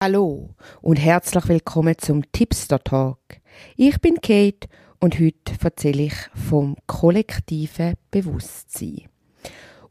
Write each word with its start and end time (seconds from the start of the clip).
Hallo 0.00 0.54
und 0.80 0.94
herzlich 0.94 1.48
willkommen 1.48 1.98
zum 1.98 2.30
Tipster 2.30 2.78
Talk. 2.78 3.18
Ich 3.74 4.00
bin 4.00 4.20
Kate 4.20 4.68
und 5.00 5.18
heute 5.18 5.54
erzähle 5.60 6.04
ich 6.04 6.14
vom 6.48 6.76
kollektiven 6.86 7.94
Bewusstsein 8.12 9.08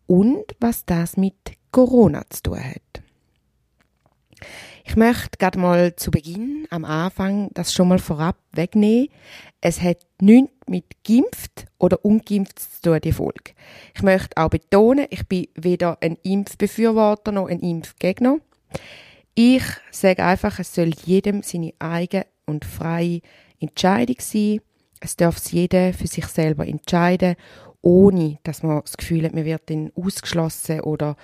und 0.05 0.45
was 0.61 0.85
das 0.85 1.17
mit 1.17 1.35
Corona 1.71 2.23
zu 2.29 2.43
tun 2.43 2.63
hat. 2.63 3.03
Ich 4.85 4.95
möchte 4.95 5.37
gerade 5.39 5.59
mal 5.59 5.93
zu 5.97 6.09
Beginn, 6.09 6.67
am 6.69 6.85
Anfang, 6.85 7.49
das 7.53 7.73
schon 7.73 7.89
mal 7.89 7.99
vorab 7.99 8.37
wegnehmen. 8.53 9.09
Es 9.59 9.81
hat 9.81 9.97
nichts 10.21 10.53
mit 10.69 10.85
geimpft 11.03 11.65
oder 11.79 12.05
ungeimpft 12.05 12.59
zu 12.59 12.81
tun, 12.81 13.01
die 13.03 13.11
Folge. 13.11 13.51
Ich 13.93 14.03
möchte 14.03 14.37
auch 14.37 14.51
betonen, 14.51 15.07
ich 15.09 15.27
bin 15.27 15.49
weder 15.55 15.97
ein 15.99 16.15
Impfbefürworter 16.23 17.33
noch 17.33 17.49
ein 17.49 17.59
Impfgegner. 17.59 18.37
Ich 19.39 19.61
sage 19.91 20.23
einfach, 20.23 20.57
es 20.57 20.73
soll 20.73 20.89
jedem 21.05 21.43
seine 21.43 21.71
eigene 21.77 22.25
und 22.47 22.65
freie 22.65 23.21
Entscheidung 23.59 24.15
sein. 24.19 24.61
Es 24.99 25.15
darf 25.15 25.37
jeder 25.51 25.93
für 25.93 26.07
sich 26.07 26.25
selber 26.25 26.67
entscheiden, 26.67 27.35
ohne 27.83 28.39
dass 28.41 28.63
man 28.63 28.81
das 28.81 28.97
Gefühl 28.97 29.25
hat, 29.25 29.35
man 29.35 29.45
wird 29.45 29.69
dann 29.69 29.91
ausgeschlossen 29.95 30.81
oder 30.81 31.15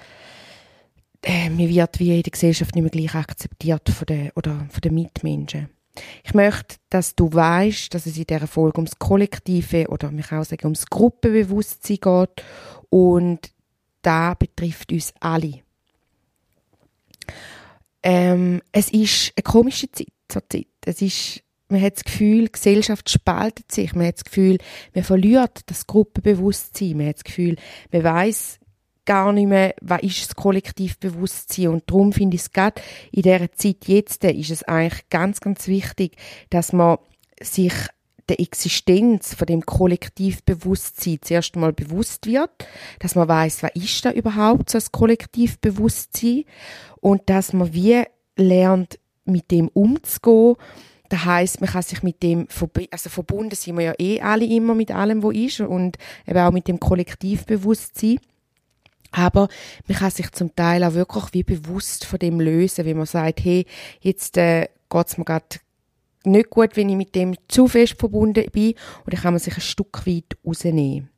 äh, 1.24 1.50
man 1.50 1.68
wird 1.68 2.00
wie 2.00 2.16
in 2.16 2.22
der 2.22 2.30
Gesellschaft 2.30 2.76
nicht 2.76 2.84
mehr 2.84 2.92
gleich 2.92 3.16
akzeptiert 3.16 3.90
von 3.90 4.06
den, 4.06 4.30
oder 4.36 4.68
von 4.70 4.82
den 4.82 4.94
Mitmenschen. 4.94 5.70
Ich 6.24 6.36
möchte, 6.36 6.76
dass 6.92 7.16
du 7.16 7.34
weißt, 7.34 7.96
dass 7.96 8.06
es 8.06 8.16
in 8.16 8.26
dieser 8.26 8.46
Folge 8.46 8.78
ums 8.78 9.00
Kollektive 9.00 9.88
oder 9.88 10.12
mich 10.12 10.32
auch 10.32 10.44
sagen 10.44 10.66
ums 10.68 10.86
Gruppenbewusstsein 10.86 11.98
geht 12.00 12.46
und 12.92 13.40
da 14.04 14.36
betrifft 14.36 14.92
uns 14.92 15.16
alle. 15.20 15.64
Ähm, 18.04 18.62
es 18.72 18.92
ist 18.92 19.34
eine 19.36 19.44
komische 19.44 19.92
Zeit 19.92 20.08
zur 20.28 20.48
Zeit. 20.50 20.68
Es 20.86 21.02
ist, 21.02 21.42
man 21.70 21.82
hat 21.82 21.96
das 21.96 22.04
Gefühl, 22.04 22.46
die 22.46 22.52
Gesellschaft 22.52 23.10
spaltet 23.10 23.72
sich. 23.72 23.96
Man 23.96 24.08
hat 24.08 24.18
das 24.18 24.26
Gefühl, 24.26 24.58
man 24.94 25.04
verliert 25.04 25.62
das 25.68 25.88
Gruppenbewusstsein. 25.88 26.98
Man 26.98 27.08
hat 27.08 27.16
das 27.16 27.24
Gefühl, 27.24 27.56
man 27.92 28.04
weiß 28.04 28.60
gar 29.06 29.34
nicht 29.34 29.48
mehr, 29.48 29.74
was 29.82 30.02
ist 30.02 30.30
das 30.30 30.36
Kollektivbewusstsein. 30.36 31.68
Und 31.70 31.84
darum 31.90 32.14
finde 32.14 32.36
ich 32.36 32.42
es 32.42 32.52
gerade 32.52 32.82
in 33.12 33.24
dieser 33.24 33.52
Zeit 33.54 33.86
jetzt, 33.88 34.24
ist 34.24 34.52
es 34.52 34.64
eigentlich 34.64 35.10
ganz, 35.10 35.40
ganz 35.40 35.68
wichtig, 35.68 36.16
dass 36.50 36.74
man 36.74 36.98
sich 37.42 37.74
der 38.30 38.40
Existenz 38.40 39.34
von 39.34 39.48
dem 39.48 39.66
Kollektivbewusstsein 39.66 41.20
zuerst 41.22 41.56
mal 41.56 41.74
bewusst 41.74 42.26
wird, 42.26 42.52
dass 43.00 43.16
man 43.16 43.28
weiß, 43.28 43.64
was 43.64 43.72
ist 43.76 44.06
da 44.06 44.12
überhaupt 44.12 44.70
so 44.70 44.78
das 44.78 44.92
Kollektivbewusstsein 44.92 46.46
und 47.02 47.22
dass 47.30 47.54
man 47.54 47.74
wie 47.74 48.04
lernt, 48.36 49.00
mit 49.26 49.52
dem 49.52 49.70
umzugehen. 49.70 50.56
Das 51.10 51.26
heißt, 51.26 51.62
man 51.62 51.70
kann 51.70 51.84
sich 51.84 52.02
mit 52.04 52.24
dem 52.24 52.48
also 52.92 53.10
verbunden 53.10 53.56
sind 53.56 53.78
wir 53.78 53.86
ja 53.86 53.94
eh 54.00 54.20
alle 54.22 54.46
immer 54.46 54.74
mit 54.74 54.92
allem, 54.92 55.22
wo 55.22 55.32
ist 55.32 55.62
und 55.62 55.98
eben 56.28 56.40
auch 56.40 56.52
mit 56.52 56.68
dem 56.68 56.80
Kollektivbewusstsein. 56.80 58.20
Aber 59.12 59.48
man 59.88 59.98
kann 59.98 60.10
sich 60.10 60.32
zum 60.32 60.56
Teil 60.56 60.84
auch 60.84 60.96
wirklich 60.96 61.26
wie 61.34 61.44
bewusst 61.44 62.06
von 62.06 62.20
dem 62.20 62.40
lösen, 62.40 62.86
wenn 62.86 62.98
man 62.98 63.06
sagt, 63.06 63.44
hey, 63.44 63.66
jetzt 64.02 64.38
äh, 64.38 64.68
geht's 64.90 65.18
mir 65.18 65.26
gerade 65.26 65.46
nicht 66.26 66.50
gut, 66.50 66.76
wenn 66.76 66.90
ich 66.90 66.96
mit 66.96 67.16
dem 67.16 67.36
zu 67.48 67.68
fest 67.68 67.96
verbunden 68.00 68.46
bin 68.52 68.74
und 69.06 69.14
dann 69.14 69.22
kann 69.22 69.34
man 69.34 69.40
sich 69.40 69.56
ein 69.56 69.62
Stück 69.62 70.06
weit 70.06 70.38
rausnehmen. 70.46 71.10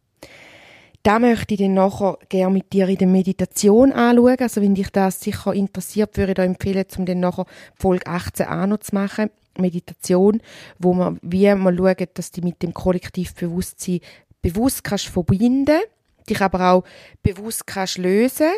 Da 1.03 1.19
möchte 1.19 1.53
ich 1.53 1.59
dann 1.59 1.75
nachher 1.75 2.17
gerne 2.29 2.53
mit 2.53 2.73
dir 2.73 2.87
in 2.87 2.97
der 2.97 3.07
Meditation 3.07 3.91
anschauen. 3.91 4.37
Also 4.39 4.59
wenn 4.59 4.73
dich 4.73 4.89
das 4.89 5.19
sicher 5.19 5.53
interessiert, 5.53 6.17
würde 6.17 6.31
ich 6.31 6.35
dir 6.35 6.43
empfehlen, 6.43 6.85
um 6.97 7.05
dann 7.05 7.19
nachher 7.19 7.45
Folge 7.75 8.07
18 8.07 8.47
auch 8.47 8.65
noch 8.65 8.79
zu 8.79 8.95
machen. 8.95 9.29
Meditation, 9.59 10.41
wo 10.79 10.93
man 10.93 11.19
wie 11.21 11.53
mal 11.53 11.77
schaut, 11.77 12.09
dass 12.15 12.31
du 12.31 12.41
mit 12.41 12.63
dem 12.63 12.73
Kollektivbewusstsein 12.73 13.99
bewusst 14.41 14.83
kannst 14.83 15.05
verbinden, 15.07 15.79
dich 16.27 16.41
aber 16.41 16.71
auch 16.71 16.83
bewusst 17.21 17.67
kannst 17.67 17.99
lösen 17.99 18.51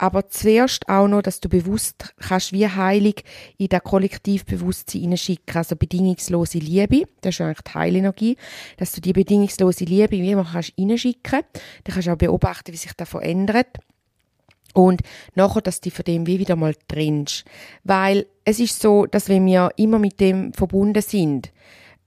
aber 0.00 0.30
zuerst 0.30 0.88
auch 0.88 1.08
noch, 1.08 1.20
dass 1.20 1.40
du 1.40 1.50
bewusst 1.50 2.14
kannst 2.18 2.54
wie 2.54 2.66
heilig 2.66 3.22
in 3.58 3.68
das 3.68 3.82
Kollektivbewusstsein 3.82 5.02
hineinschicken, 5.02 5.54
also 5.54 5.76
bedingungslose 5.76 6.56
Liebe, 6.56 7.02
das 7.20 7.34
ist 7.34 7.42
eigentlich 7.42 7.60
die 7.60 7.74
Heilenergie, 7.74 8.36
dass 8.78 8.92
du 8.92 9.02
die 9.02 9.12
bedingungslose 9.12 9.84
Liebe 9.84 10.12
wie 10.12 10.30
immer 10.30 10.48
kannst 10.50 10.72
hineinschicken, 10.74 11.42
dann 11.84 11.94
kannst 11.94 12.08
du 12.08 12.12
auch 12.12 12.16
beobachten, 12.16 12.72
wie 12.72 12.78
sich 12.78 12.94
das 12.94 13.10
verändert. 13.10 13.66
Und 14.72 15.02
nachher, 15.34 15.60
dass 15.60 15.82
du 15.82 15.90
von 15.90 16.04
dem 16.04 16.26
wie 16.26 16.38
wieder 16.38 16.56
mal 16.56 16.74
trennst. 16.88 17.44
Weil 17.84 18.26
es 18.46 18.58
ist 18.58 18.80
so, 18.80 19.04
dass 19.04 19.28
wenn 19.28 19.44
wir 19.44 19.70
immer 19.76 19.98
mit 19.98 20.18
dem 20.18 20.54
verbunden 20.54 21.02
sind, 21.02 21.52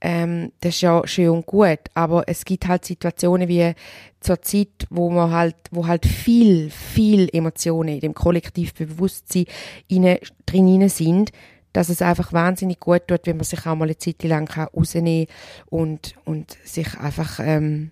ähm, 0.06 0.52
das 0.60 0.74
ist 0.74 0.82
ja 0.82 1.00
schön 1.06 1.30
und 1.30 1.46
gut, 1.46 1.78
aber 1.94 2.24
es 2.26 2.44
gibt 2.44 2.68
halt 2.68 2.84
Situationen 2.84 3.48
wie 3.48 3.72
zur 4.20 4.42
Zeit, 4.42 4.86
wo 4.90 5.08
man 5.08 5.30
halt, 5.30 5.56
wo 5.70 5.86
halt 5.86 6.04
viel, 6.04 6.68
viel 6.68 7.30
Emotionen 7.32 7.94
in 7.94 8.00
dem 8.00 8.14
Kollektivbewusstsein 8.14 9.46
innen, 9.88 10.18
drin 10.44 10.90
sind, 10.90 11.32
dass 11.72 11.88
es 11.88 12.02
einfach 12.02 12.34
wahnsinnig 12.34 12.80
gut 12.80 13.08
tut, 13.08 13.22
wenn 13.24 13.38
man 13.38 13.44
sich 13.44 13.66
auch 13.66 13.76
mal 13.76 13.86
eine 13.86 13.96
Zeit 13.96 14.22
lang 14.24 14.46
rausnehmen 14.50 15.26
kann 15.26 15.34
und, 15.70 16.14
und 16.26 16.58
sich 16.64 16.98
einfach, 16.98 17.40
ähm, 17.42 17.90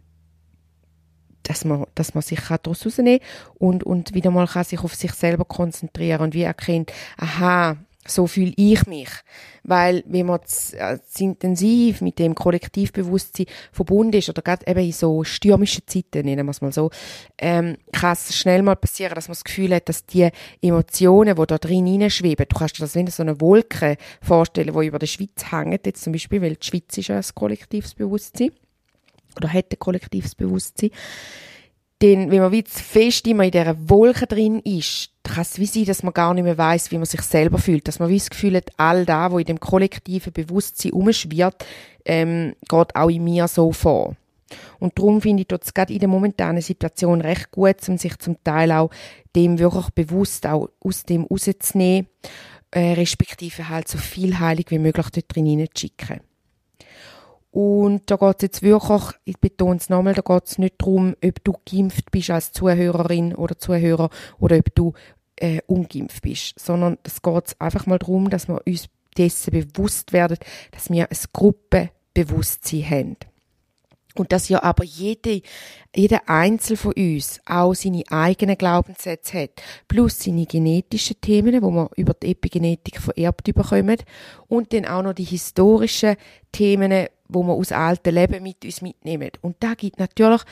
dass 1.45 1.65
man, 1.65 1.87
dass 1.95 2.13
man 2.13 2.21
sich 2.21 2.41
daraus 2.41 2.85
rausnehmen 2.85 3.21
kann 3.21 3.57
und, 3.59 3.85
und 3.85 4.13
wieder 4.13 4.31
mal 4.31 4.47
kann 4.47 4.65
sich 4.65 4.81
auf 4.85 4.95
sich 4.95 5.13
selber 5.13 5.47
konzentrieren 5.47 6.21
und 6.21 6.35
wie 6.35 6.43
erkennt, 6.43 6.93
aha, 7.17 7.79
so 8.07 8.27
fühle 8.27 8.53
ich 8.57 8.87
mich. 8.87 9.09
Weil, 9.63 10.03
wenn 10.07 10.27
man 10.27 10.41
zu, 10.45 10.77
äh, 10.77 10.99
zu 11.09 11.25
intensiv 11.25 12.01
mit 12.01 12.19
dem 12.19 12.35
Kollektivbewusstsein 12.35 13.47
verbunden 13.71 14.17
ist, 14.17 14.29
oder 14.29 14.43
gerade 14.43 14.67
eben 14.67 14.81
in 14.81 14.93
so 14.93 15.23
stürmischen 15.23 15.87
Zeiten, 15.87 16.25
nennen 16.27 16.47
wir 16.47 16.51
es 16.51 16.61
mal 16.61 16.73
so, 16.73 16.91
ähm, 17.39 17.77
kann 17.93 18.13
es 18.15 18.37
schnell 18.37 18.63
mal 18.63 18.75
passieren, 18.75 19.15
dass 19.15 19.29
man 19.29 19.35
das 19.35 19.45
Gefühl 19.45 19.75
hat, 19.75 19.89
dass 19.89 20.05
die 20.05 20.29
Emotionen, 20.61 21.37
die 21.37 21.47
da 21.47 21.59
drin 21.59 21.87
hineinschweben, 21.87 22.47
du 22.49 22.59
kannst 22.59 22.79
dir 22.79 22.83
das 22.83 22.97
wie 22.97 23.09
so 23.11 23.23
eine 23.23 23.41
Wolke 23.41 23.97
vorstellen, 24.21 24.75
die 24.79 24.87
über 24.87 24.99
der 24.99 25.07
Schweiz 25.07 25.51
hängt, 25.51 25.87
jetzt 25.87 26.03
zum 26.03 26.13
Beispiel, 26.13 26.43
weil 26.43 26.57
die 26.57 26.67
Schweiz 26.67 26.99
ist 26.99 27.09
ja 27.09 27.17
ein 27.17 27.25
kollektives 27.35 27.95
Bewusstsein, 27.95 28.51
oder 29.37 29.53
hat 29.53 29.73
ein 29.73 29.79
kollektives 29.79 30.35
Bewusstsein, 30.35 30.91
denn 32.03 32.33
wenn 32.33 32.41
man 32.41 32.51
wie 32.51 32.65
zu 32.65 32.83
fest 32.83 33.27
immer 33.29 33.45
in 33.45 33.53
dieser 33.53 33.89
Wolke 33.89 34.27
drin 34.27 34.59
ist, 34.61 35.11
kann 35.23 35.43
es 35.43 35.59
wie 35.61 35.67
sein, 35.67 35.85
dass 35.85 36.03
man 36.03 36.13
gar 36.13 36.35
nicht 36.35 36.43
mehr 36.43 36.59
weiß, 36.59 36.91
wie 36.91 36.97
man 36.97 37.07
sich 37.07 37.23
selber 37.23 37.59
fühlt. 37.59 37.87
Dass 37.87 38.01
man 38.01 38.09
wie 38.09 38.19
das 38.19 38.29
Gefühl 38.29 38.57
hat, 38.57 38.71
all 38.77 39.07
da, 39.07 39.31
wo 39.31 39.39
in 39.39 39.47
dem 39.47 39.61
kollektiven 39.61 40.33
Bewusstsein 40.33 40.93
umschwirrt, 40.93 41.65
ähm, 42.05 42.55
geht 42.69 42.97
auch 42.97 43.09
in 43.09 43.23
mir 43.23 43.47
so 43.47 43.71
vor. 43.71 44.17
Und 44.81 44.99
darum 44.99 45.21
finde 45.21 45.43
ich 45.43 45.49
das 45.49 45.73
gerade 45.73 45.93
in 45.93 46.01
der 46.01 46.09
momentanen 46.09 46.61
Situation 46.61 47.21
recht 47.21 47.53
gut, 47.53 47.89
um 47.89 47.97
sich 47.97 48.19
zum 48.19 48.37
Teil 48.43 48.73
auch 48.73 48.91
dem 49.37 49.61
wirklich 49.61 49.89
bewusst 49.91 50.47
auch 50.47 50.69
aus 50.81 51.05
dem 51.05 51.25
rauszunehmen, 51.25 52.09
äh, 52.73 52.93
respektive 52.95 53.69
halt 53.69 53.87
so 53.87 53.97
viel 53.97 54.41
Heilig 54.41 54.67
wie 54.71 54.79
möglich 54.81 55.07
dort 55.11 55.35
drin 55.35 55.67
zu 55.73 55.81
schicken. 55.81 56.21
Und 57.53 58.11
da 58.11 58.17
geht 58.17 58.37
es 58.37 58.43
jetzt 58.43 58.63
wirklich, 58.63 59.03
ich 59.25 59.39
betone 59.39 59.77
es 59.77 59.91
nochmal, 59.91 60.15
da 60.15 60.23
geht 60.23 60.47
es 60.47 60.59
nicht 60.59 60.77
darum, 60.79 61.15
ob 61.23 61.45
du 61.45 61.55
geimpft 61.71 62.11
bist 62.11 62.31
als 62.31 62.53
Zuhörerin 62.53 63.35
oder 63.35 63.59
Zuhörer 63.59 64.09
oder 64.41 64.57
ob 64.57 64.75
du 64.75 64.95
äh, 65.37 65.61
ungeimpft 65.67 66.23
bist, 66.23 66.59
sondern 66.59 66.97
es 67.03 67.21
geht 67.21 67.61
einfach 67.61 67.85
mal 67.85 67.99
darum, 67.99 68.31
dass 68.31 68.49
wir 68.49 68.63
uns 68.67 68.89
dessen 69.19 69.51
bewusst 69.51 70.15
werden, 70.15 70.39
dass 70.71 70.89
wir 70.89 71.11
ein 71.11 71.17
Gruppenbewusstsein 71.35 72.89
haben. 72.89 73.17
Und 74.15 74.33
dass 74.33 74.49
ja 74.49 74.63
aber 74.63 74.85
jede, 74.85 75.41
jeder 75.95 76.29
Einzel 76.29 76.77
von 76.77 76.93
uns 76.93 77.41
auch 77.47 77.75
seine 77.75 78.03
eigenen 78.11 78.59
Glaubenssätze 78.59 79.45
hat, 79.45 79.63
plus 79.89 80.21
seine 80.21 80.47
genetischen 80.47 81.21
Themen, 81.21 81.63
wo 81.63 81.71
man 81.71 81.89
über 81.97 82.15
die 82.15 82.33
Epigenetik 82.33 83.01
vererbt 83.01 83.45
bekommen, 83.55 83.97
und 84.49 84.73
dann 84.73 84.87
auch 84.87 85.03
noch 85.03 85.15
die 85.15 85.25
historischen 85.25 86.17
Themen, 86.53 87.07
wo 87.29 87.43
wir 87.43 87.55
aus 87.55 87.73
alten 87.73 88.15
Leben 88.15 88.43
mit 88.43 88.65
uns 88.65 88.83
mitnehmen. 88.83 89.31
Und 89.41 89.57
da 89.61 89.75
gibt 89.75 89.99
natürlich 89.99 90.43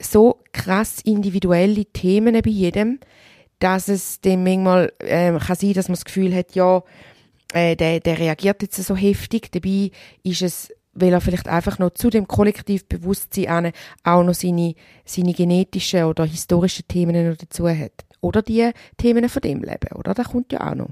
so 0.00 0.40
krass 0.52 1.00
individuelle 1.04 1.84
Themen 1.86 2.40
bei 2.42 2.50
jedem, 2.50 2.98
dass 3.58 3.88
es 3.88 4.20
dem 4.20 4.44
manchmal 4.44 4.92
ähm, 5.00 5.38
kann 5.38 5.56
sein, 5.56 5.72
dass 5.72 5.88
man 5.88 5.94
das 5.94 6.04
Gefühl 6.04 6.34
hat, 6.34 6.54
ja, 6.54 6.82
äh, 7.52 7.76
der, 7.76 8.00
der 8.00 8.18
reagiert 8.18 8.62
jetzt 8.62 8.82
so 8.82 8.96
heftig. 8.96 9.50
Dabei 9.52 9.90
ist 10.22 10.42
es, 10.42 10.72
weil 10.96 11.12
er 11.12 11.20
vielleicht 11.20 11.48
einfach 11.48 11.78
noch 11.78 11.90
zu 11.90 12.10
dem 12.10 12.26
Kollektivbewusstsein 12.26 13.72
auch 14.02 14.24
noch 14.24 14.34
seine, 14.34 14.74
seine 15.04 15.32
genetischen 15.32 16.04
oder 16.04 16.24
historischen 16.24 16.88
Themen 16.88 17.28
noch 17.28 17.36
dazu 17.36 17.68
hat. 17.68 18.04
Oder 18.20 18.42
die 18.42 18.70
Themen 18.96 19.28
von 19.28 19.42
dem 19.42 19.62
Leben, 19.62 19.92
oder? 19.94 20.14
Das 20.14 20.28
kommt 20.28 20.52
ja 20.52 20.70
auch 20.70 20.74
noch. 20.74 20.90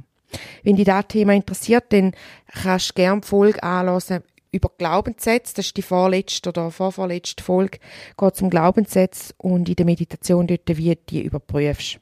Wenn 0.63 0.77
dich 0.77 0.85
das 0.85 1.09
Thema 1.09 1.33
interessiert, 1.33 1.85
dann 1.91 2.13
kannst 2.47 2.91
du 2.91 2.95
gerne 2.95 3.21
die 3.21 3.29
Folge 3.29 3.63
anhören 3.63 4.23
über 4.53 4.71
Glaubenssätze. 4.79 5.55
Das 5.57 5.67
ist 5.67 5.77
die 5.77 5.83
vorletzte 5.83 6.51
oder 6.51 6.71
vorvorletzte 6.71 7.43
Folge. 7.43 7.79
Geht 8.17 8.43
um 8.43 8.51
Glaubenssätze 8.51 9.35
und 9.39 9.69
in 9.69 9.77
der 9.77 9.87
Meditation 9.87 10.47
dort, 10.47 10.63
wie 10.67 10.95
du 10.95 11.01
die 11.09 11.23
überprüfst. 11.23 11.99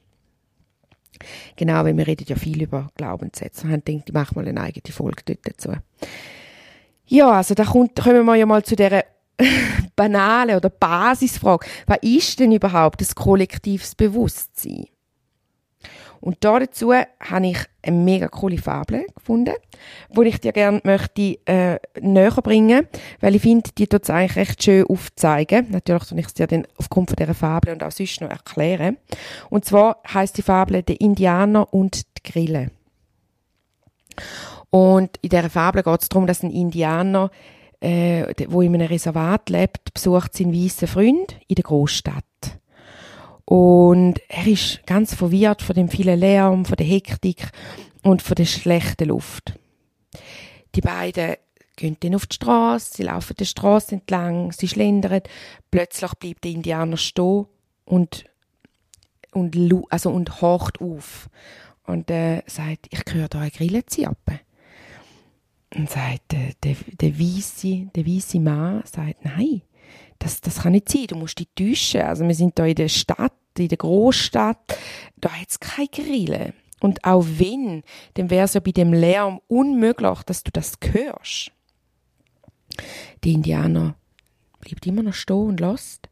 Genau, 1.55 1.83
weil 1.83 1.97
wir 1.97 2.05
reden 2.07 2.25
ja 2.27 2.35
viel 2.35 2.61
über 2.61 2.89
Glaubenssätze. 2.95 3.67
Haben 3.69 3.83
gedacht, 3.85 4.09
ich 4.09 4.13
mache 4.13 4.35
mal 4.35 4.47
eine 4.47 4.61
eigene 4.61 4.93
Folge 4.93 5.23
dort 5.25 5.39
dazu. 5.43 5.73
Ja, 7.13 7.29
also 7.29 7.53
da 7.53 7.63
kommt, 7.63 7.95
kommen 7.95 8.25
wir 8.25 8.35
ja 8.37 8.47
mal 8.47 8.63
zu 8.63 8.75
dieser 8.75 9.03
banalen 9.95 10.55
oder 10.55 10.71
Basisfrage. 10.71 11.67
Was 11.85 11.99
ist 12.01 12.39
denn 12.39 12.51
überhaupt 12.51 13.01
das 13.01 13.13
kollektives 13.13 13.93
Bewusstsein? 13.93 14.87
Und 16.21 16.37
da 16.39 16.57
dazu 16.57 16.91
habe 16.91 17.47
ich 17.47 17.59
eine 17.83 17.97
mega 17.97 18.29
coole 18.29 18.57
Fabel 18.57 19.05
gefunden, 19.13 19.53
die 20.09 20.27
ich 20.27 20.39
dir 20.39 20.53
gerne 20.53 20.81
möchte 20.83 21.37
äh, 21.45 21.77
näher 22.01 22.41
bringen, 22.41 22.87
weil 23.19 23.35
ich 23.35 23.43
finde, 23.43 23.69
die 23.77 23.85
tut 23.85 24.01
es 24.01 24.09
eigentlich 24.09 24.35
recht 24.35 24.63
schön 24.63 24.87
aufzeigen. 24.87 25.67
Natürlich 25.69 26.05
soll 26.05 26.17
ich 26.17 26.25
es 26.25 26.33
dir 26.33 26.47
dann 26.47 26.65
aufgrund 26.77 27.11
von 27.11 27.17
dieser 27.17 27.35
Fabel 27.35 27.73
und 27.73 27.83
auch 27.83 27.91
sonst 27.91 28.21
noch 28.21 28.29
erklären. 28.31 28.97
Und 29.51 29.65
zwar 29.65 30.01
heißt 30.11 30.35
die 30.35 30.41
Fabel 30.41 30.81
«Der 30.81 30.99
Indianer 30.99 31.71
und 31.71 32.05
die 32.17 32.31
Grille». 32.31 32.71
Und 34.73 35.17
in 35.21 35.29
dieser 35.29 35.51
Fabel 35.51 35.83
geht 35.83 36.01
es 36.01 36.09
darum, 36.09 36.25
dass 36.25 36.41
ein 36.41 36.49
Indianer, 36.49 37.29
äh, 37.79 38.33
wo 38.47 38.63
in 38.63 38.73
einem 38.73 38.87
Reservat 38.87 39.51
lebt, 39.51 39.93
besucht 39.93 40.35
seinen 40.35 40.51
weißen 40.51 40.87
Freund 40.87 41.37
in 41.47 41.53
der 41.53 41.63
Großstadt. 41.63 42.23
Und 43.45 44.15
er 44.29 44.47
ist 44.47 44.83
ganz 44.87 45.13
verwirrt 45.13 45.61
von 45.61 45.75
dem 45.75 45.89
vielen 45.89 46.19
Lärm, 46.19 46.65
von 46.65 46.75
der 46.75 46.87
Hektik 46.87 47.51
und 48.01 48.23
von 48.23 48.33
der 48.33 48.45
schlechten 48.45 49.09
Luft. 49.09 49.53
Die 50.73 50.81
beiden 50.81 51.35
gehen 51.75 51.97
dann 51.99 52.15
auf 52.15 52.25
die 52.25 52.33
Straße, 52.37 52.95
sie 52.95 53.03
laufen 53.03 53.35
die 53.37 53.45
Straße 53.45 53.93
entlang, 53.93 54.53
sie 54.53 54.67
schlendern. 54.67 55.21
Plötzlich 55.69 56.13
bleibt 56.13 56.45
der 56.45 56.51
Indianer 56.51 56.97
stehen 56.97 57.45
und, 57.85 58.25
und, 59.33 59.55
also, 59.91 60.09
und 60.09 60.41
horcht 60.41 60.81
auf. 60.81 61.29
Und 61.85 62.09
äh, 62.09 62.41
sagt, 62.47 62.87
ich 62.89 63.13
höre 63.13 63.27
da 63.27 63.41
eine 63.41 63.51
Grille 63.51 63.85
zirpen. 63.85 64.39
Und 65.75 65.89
sagt, 65.89 66.33
äh, 66.33 66.53
der, 66.63 66.75
der, 67.01 67.19
weisse, 67.19 67.87
der 67.95 68.05
weisse 68.05 68.39
Mann 68.39 68.83
sagt, 68.85 69.25
nein, 69.25 69.61
das, 70.19 70.41
das 70.41 70.61
kann 70.61 70.73
nicht 70.73 70.89
sein, 70.89 71.07
du 71.07 71.15
musst 71.15 71.39
dich 71.39 71.47
täuschen. 71.55 72.01
Also 72.01 72.25
wir 72.27 72.35
sind 72.35 72.57
da 72.57 72.65
in 72.65 72.75
der 72.75 72.89
Stadt, 72.89 73.33
in 73.57 73.67
der 73.67 73.77
Großstadt, 73.77 74.77
da 75.17 75.29
hat 75.29 75.49
es 75.49 75.59
keine 75.59 75.87
Grille. 75.87 76.53
Und 76.79 77.03
auch 77.05 77.25
wenn, 77.37 77.83
dann 78.15 78.29
wäre 78.29 78.45
es 78.45 78.53
ja 78.53 78.59
bei 78.59 78.71
dem 78.71 78.93
Lärm 78.93 79.39
unmöglich, 79.47 80.19
dass 80.23 80.43
du 80.43 80.51
das 80.51 80.73
hörst. 80.91 81.51
Die 83.23 83.33
Indianer 83.33 83.95
bleibt 84.59 84.85
immer 84.85 85.03
noch 85.03 85.13
stehen 85.13 85.47
und 85.47 85.59
lässt 85.59 86.09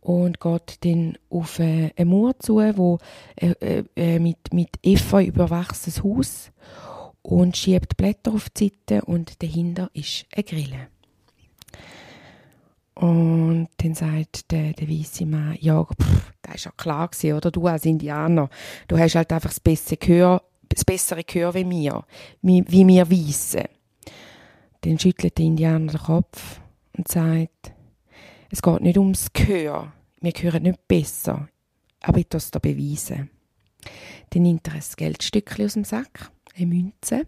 und 0.00 0.40
geht 0.40 0.84
dann 0.84 1.16
auf 1.28 1.58
äh, 1.58 1.92
eine 1.96 2.10
Mauer 2.10 2.38
zu, 2.38 2.56
wo 2.56 2.98
äh, 3.36 3.52
äh, 3.60 3.84
äh, 3.96 4.18
mit, 4.18 4.52
mit 4.52 4.70
Efeu 4.82 5.24
überwachsenes 5.24 6.02
Haus 6.02 6.50
und 7.30 7.56
schiebt 7.56 7.96
Blätter 7.96 8.32
auf 8.32 8.50
die 8.50 8.72
Seite 8.88 9.04
und 9.04 9.40
dahinter 9.42 9.88
ist 9.94 10.26
eine 10.34 10.44
Grille. 10.44 10.88
Und 12.94 13.68
dann 13.76 13.94
sagt 13.94 14.50
der, 14.50 14.72
der 14.72 14.88
weiße 14.88 15.24
Mann, 15.24 15.56
ja, 15.60 15.84
pff, 15.84 16.32
das 16.42 16.56
ist 16.56 16.64
ja 16.64 16.72
klar 16.76 17.08
gewesen, 17.08 17.36
oder? 17.36 17.50
Du 17.50 17.66
als 17.66 17.86
Indianer, 17.86 18.50
du 18.88 18.98
hast 18.98 19.14
halt 19.14 19.32
einfach 19.32 19.48
das 19.48 19.60
bessere 19.60 19.96
Gehör, 19.96 20.42
das 20.68 20.84
bessere 20.84 21.24
Gehör 21.24 21.54
wie 21.54 21.64
mir, 21.64 22.04
wie, 22.42 22.64
wie 22.66 22.86
wir 22.86 23.10
Weissen. 23.10 23.64
Dann 24.82 24.98
schüttelt 24.98 25.38
der 25.38 25.46
Indianer 25.46 25.92
den 25.92 26.00
Kopf 26.00 26.60
und 26.98 27.08
sagt, 27.08 27.72
es 28.50 28.60
geht 28.60 28.80
nicht 28.80 28.98
ums 28.98 29.32
Gehör, 29.32 29.92
wir 30.20 30.32
hören 30.32 30.64
nicht 30.64 30.88
besser, 30.88 31.48
aber 32.02 32.22
das 32.28 32.50
da 32.50 32.58
beweisen. 32.58 33.30
Dann 34.30 34.42
nimmt 34.42 34.66
er 34.66 34.74
ein 34.74 34.82
Geldstückchen 34.96 35.64
aus 35.64 35.72
dem 35.74 35.84
Sack, 35.84 36.30
eine 36.56 36.66
Münze, 36.66 37.26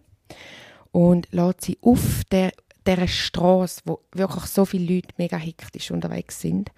und 0.91 1.27
lässt 1.31 1.61
sie 1.61 1.77
auf 1.81 2.23
der 2.31 2.51
dieser 2.85 3.07
Straße, 3.07 3.81
wo 3.85 4.01
wirklich 4.11 4.45
so 4.45 4.65
viele 4.65 4.95
Leute 4.95 5.13
mega 5.17 5.37
hektisch 5.37 5.91
unterwegs 5.91 6.41
sind, 6.41 6.71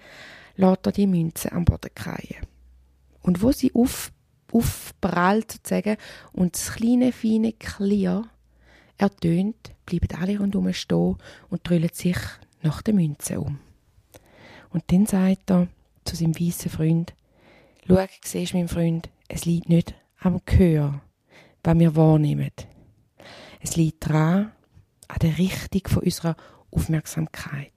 lässt 0.56 0.86
er 0.86 0.92
die 0.92 1.08
Münze 1.08 1.52
am 1.52 1.66
Boden 1.66 1.90
fallen. 1.96 2.46
Und 3.22 3.42
wo 3.42 3.52
sie 3.52 3.74
auf, 3.74 4.12
aufprallt 4.52 5.52
sozusagen 5.52 5.98
und 6.32 6.56
das 6.56 6.74
kleine, 6.74 7.12
feine 7.12 7.54
Klirr 7.54 8.30
ertönt, 8.98 9.74
bleiben 9.86 10.22
alle 10.22 10.38
rundherum 10.38 10.72
stehen 10.74 11.18
und 11.50 11.68
drüllen 11.68 11.90
sich 11.92 12.18
nach 12.62 12.82
der 12.82 12.94
Münze 12.94 13.40
um. 13.40 13.60
Und 14.70 14.84
dann 14.88 15.06
sagt 15.06 15.50
er 15.50 15.68
zu 16.04 16.16
seinem 16.16 16.40
weißen 16.40 16.72
Freund, 16.72 17.14
Schau, 17.88 18.04
siehst 18.24 18.54
du, 18.54 18.58
mein 18.58 18.68
Freund, 18.68 19.10
es 19.28 19.46
liegt 19.46 19.70
nicht 19.70 19.94
am 20.20 20.42
Gehör, 20.46 21.02
was 21.66 21.80
wir 21.80 21.96
wahrnehmen. 21.96 22.52
Es 23.60 23.76
liegt 23.76 24.06
daran, 24.06 24.52
an 25.08 25.20
der 25.22 25.38
Richtung 25.38 25.82
von 25.88 26.04
unserer 26.04 26.36
Aufmerksamkeit. 26.72 27.72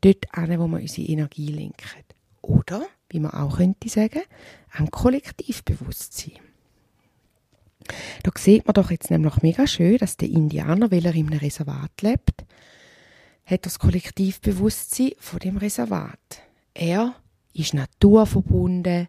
Dort 0.00 0.26
an, 0.32 0.58
wo 0.58 0.66
wir 0.68 0.80
unsere 0.80 1.08
Energie 1.08 1.48
lenken. 1.48 2.04
Oder, 2.42 2.86
wie 3.08 3.20
man 3.20 3.32
auch 3.32 3.56
könnte 3.56 3.88
sagen, 3.88 4.22
am 4.72 4.90
Kollektivbewusstsein. 4.90 6.38
Da 8.22 8.30
sieht 8.36 8.66
man 8.66 8.74
doch 8.74 8.90
jetzt 8.90 9.10
nämlich 9.10 9.42
mega 9.42 9.66
schön, 9.66 9.98
dass 9.98 10.16
der 10.16 10.28
Indianer, 10.28 10.90
weil 10.90 11.06
er 11.06 11.14
in 11.14 11.28
einem 11.28 11.38
Reservat 11.38 12.02
lebt, 12.02 12.44
hat 13.44 13.64
das 13.64 13.78
Kollektivbewusstsein 13.78 15.12
von 15.18 15.38
dem 15.38 15.56
Reservat. 15.56 16.42
Er 16.74 17.14
ist 17.52 17.74
naturverbunden, 17.74 19.08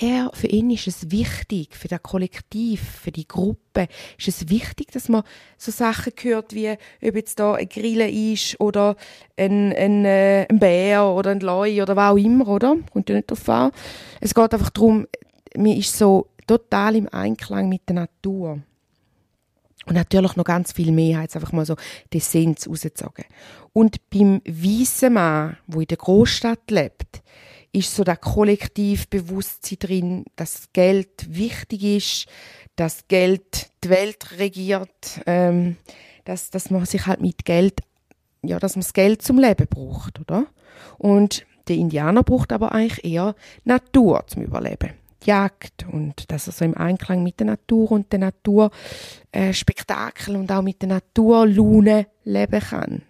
er, 0.00 0.30
für 0.32 0.46
ihn 0.46 0.70
ist 0.70 0.86
es 0.86 1.10
wichtig, 1.10 1.74
für 1.74 1.88
das 1.88 2.02
Kollektiv, 2.02 2.80
für 3.02 3.10
die 3.10 3.26
Gruppe, 3.26 3.88
ist 4.16 4.28
es 4.28 4.48
wichtig, 4.48 4.92
dass 4.92 5.08
man 5.08 5.22
so 5.56 5.72
Sachen 5.72 6.12
hört, 6.20 6.54
wie 6.54 6.70
ob 6.70 7.14
jetzt 7.14 7.38
da 7.38 7.54
ein 7.54 7.68
Grille 7.68 8.08
ist 8.08 8.60
oder 8.60 8.96
ein, 9.36 9.72
ein, 9.74 10.04
äh, 10.04 10.46
ein 10.48 10.58
Bär 10.58 11.04
oder 11.04 11.30
ein 11.30 11.40
Leu 11.40 11.82
oder 11.82 11.96
was 11.96 12.12
auch 12.12 12.16
immer, 12.16 12.48
oder? 12.48 12.76
Kommt 12.92 13.08
ja 13.08 13.16
nicht 13.16 13.30
drauf 13.30 13.48
an. 13.48 13.72
Es 14.20 14.34
geht 14.34 14.52
einfach 14.52 14.70
darum, 14.70 15.06
mir 15.56 15.76
ist 15.76 15.96
so 15.96 16.28
total 16.46 16.96
im 16.96 17.08
Einklang 17.08 17.68
mit 17.68 17.82
der 17.88 17.96
Natur. 17.96 18.60
Und 19.86 19.94
natürlich 19.94 20.36
noch 20.36 20.44
ganz 20.44 20.72
viel 20.72 20.92
mehr, 20.92 21.22
jetzt 21.22 21.34
einfach 21.34 21.52
mal 21.52 21.64
so 21.64 21.76
die 22.12 22.18
Essenz 22.18 22.68
rausgezogen. 22.68 23.24
Und 23.72 24.10
beim 24.10 24.42
weißen 24.44 25.12
Mann, 25.12 25.56
wo 25.66 25.80
in 25.80 25.86
der 25.86 25.96
Großstadt 25.96 26.70
lebt, 26.70 27.22
ist 27.72 27.94
so 27.94 28.04
das 28.04 28.20
Kollektivbewusstsein 28.20 29.78
drin, 29.78 30.24
dass 30.36 30.68
Geld 30.72 31.26
wichtig 31.28 31.82
ist, 31.82 32.26
dass 32.76 33.08
Geld 33.08 33.70
die 33.84 33.90
Welt 33.90 34.38
regiert, 34.38 35.20
ähm, 35.26 35.76
dass, 36.24 36.50
dass 36.50 36.70
man 36.70 36.84
sich 36.86 37.06
halt 37.06 37.20
mit 37.20 37.44
Geld, 37.44 37.80
ja, 38.42 38.58
dass 38.58 38.76
man 38.76 38.82
das 38.82 38.92
Geld 38.92 39.22
zum 39.22 39.38
Leben 39.38 39.66
braucht, 39.68 40.20
oder? 40.20 40.46
Und 40.96 41.44
der 41.68 41.76
Indianer 41.76 42.22
braucht 42.22 42.52
aber 42.52 42.72
eigentlich 42.72 43.04
eher 43.04 43.34
Natur 43.64 44.24
zum 44.26 44.42
Überleben. 44.42 44.92
Die 45.22 45.28
Jagd 45.28 45.86
und 45.90 46.30
dass 46.30 46.46
er 46.46 46.52
so 46.52 46.64
im 46.64 46.76
Einklang 46.76 47.22
mit 47.22 47.40
der 47.40 47.48
Natur 47.48 47.90
und 47.90 48.12
der 48.12 48.20
Natur 48.20 48.70
äh, 49.32 49.52
Spektakel 49.52 50.36
und 50.36 50.50
auch 50.52 50.62
mit 50.62 50.80
der 50.80 50.88
Naturlaune 50.88 52.06
leben 52.24 52.60
kann. 52.60 53.02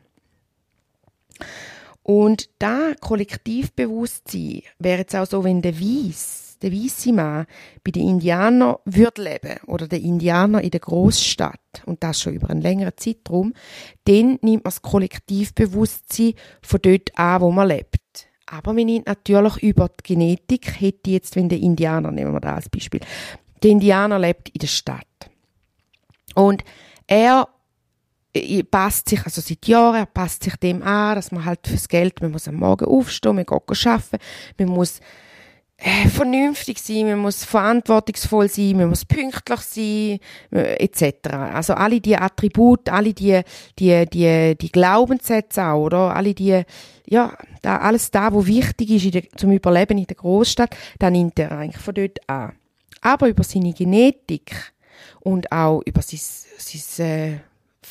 Und 2.08 2.48
da 2.58 2.94
Kollektivbewusstsein 2.98 4.62
wäre 4.78 5.00
jetzt 5.00 5.14
auch 5.14 5.26
so, 5.26 5.44
wenn 5.44 5.60
der 5.60 5.78
Weiss, 5.78 6.56
der 6.62 6.72
weisse 6.72 7.12
Mann 7.12 7.44
bei 7.84 7.90
den 7.90 8.08
Indianern 8.08 8.76
würde 8.86 9.24
leben 9.24 9.58
oder 9.66 9.86
der 9.86 10.00
Indianer 10.00 10.62
in 10.62 10.70
der 10.70 10.80
Großstadt 10.80 11.82
und 11.84 12.02
das 12.02 12.18
schon 12.18 12.32
über 12.32 12.48
einen 12.48 12.62
längeren 12.62 12.96
Zeitraum, 12.96 13.52
dann 14.04 14.38
nimmt 14.40 14.44
man 14.44 14.62
das 14.62 14.80
Kollektivbewusstsein 14.80 16.32
von 16.62 16.80
dort 16.80 17.10
an, 17.18 17.42
wo 17.42 17.50
man 17.50 17.68
lebt. 17.68 18.00
Aber 18.46 18.72
man 18.72 18.86
nimmt 18.86 19.06
natürlich 19.06 19.62
über 19.62 19.90
die 19.90 20.14
Genetik, 20.14 20.80
hätte 20.80 21.10
jetzt, 21.10 21.36
wenn 21.36 21.50
der 21.50 21.58
Indianer, 21.58 22.10
nehmen 22.10 22.32
wir 22.32 22.40
das 22.40 22.54
als 22.54 22.68
Beispiel, 22.70 23.00
der 23.62 23.70
Indianer 23.70 24.18
lebt 24.18 24.48
in 24.48 24.60
der 24.60 24.66
Stadt. 24.66 25.04
Und 26.34 26.64
er 27.06 27.48
passt 28.70 29.08
sich, 29.08 29.24
also 29.24 29.40
seit 29.40 29.66
Jahren, 29.66 30.06
passt 30.12 30.44
sich 30.44 30.56
dem 30.56 30.82
an, 30.82 31.14
dass 31.16 31.32
man 31.32 31.44
halt 31.44 31.66
fürs 31.66 31.88
Geld, 31.88 32.20
man 32.20 32.32
muss 32.32 32.48
am 32.48 32.56
Morgen 32.56 32.86
aufstehen, 32.86 33.36
man 33.36 33.44
geht 33.44 33.86
arbeiten, 33.86 34.18
man 34.58 34.68
muss 34.68 35.00
äh, 35.78 36.08
vernünftig 36.08 36.80
sein, 36.80 37.06
man 37.06 37.20
muss 37.20 37.44
verantwortungsvoll 37.44 38.48
sein, 38.48 38.76
man 38.76 38.88
muss 38.88 39.04
pünktlich 39.04 39.60
sein, 39.60 40.18
äh, 40.50 40.84
etc. 40.84 41.28
Also 41.30 41.74
alle 41.74 42.00
die 42.00 42.16
Attribute, 42.16 42.88
alle 42.88 43.14
die, 43.14 43.40
die, 43.78 44.04
die, 44.06 44.56
die 44.60 44.72
Glaubenssätze 44.72 45.64
auch, 45.64 45.84
oder? 45.84 46.16
Alle 46.16 46.34
die, 46.34 46.62
ja, 47.06 47.32
da, 47.62 47.78
alles 47.78 48.10
da, 48.10 48.32
wo 48.32 48.44
wichtig 48.44 48.90
ist 48.90 49.14
der, 49.14 49.22
zum 49.36 49.52
Überleben 49.52 49.98
in 49.98 50.06
der 50.06 50.16
Großstadt, 50.16 50.76
dann 50.98 51.12
nimmt 51.12 51.38
er 51.38 51.52
eigentlich 51.52 51.82
von 51.82 51.94
dort 51.94 52.28
an. 52.28 52.54
Aber 53.00 53.28
über 53.28 53.44
seine 53.44 53.72
Genetik 53.72 54.72
und 55.20 55.52
auch 55.52 55.82
über 55.86 56.02
sein, 56.02 56.18
sein 56.58 57.06
äh, 57.06 57.38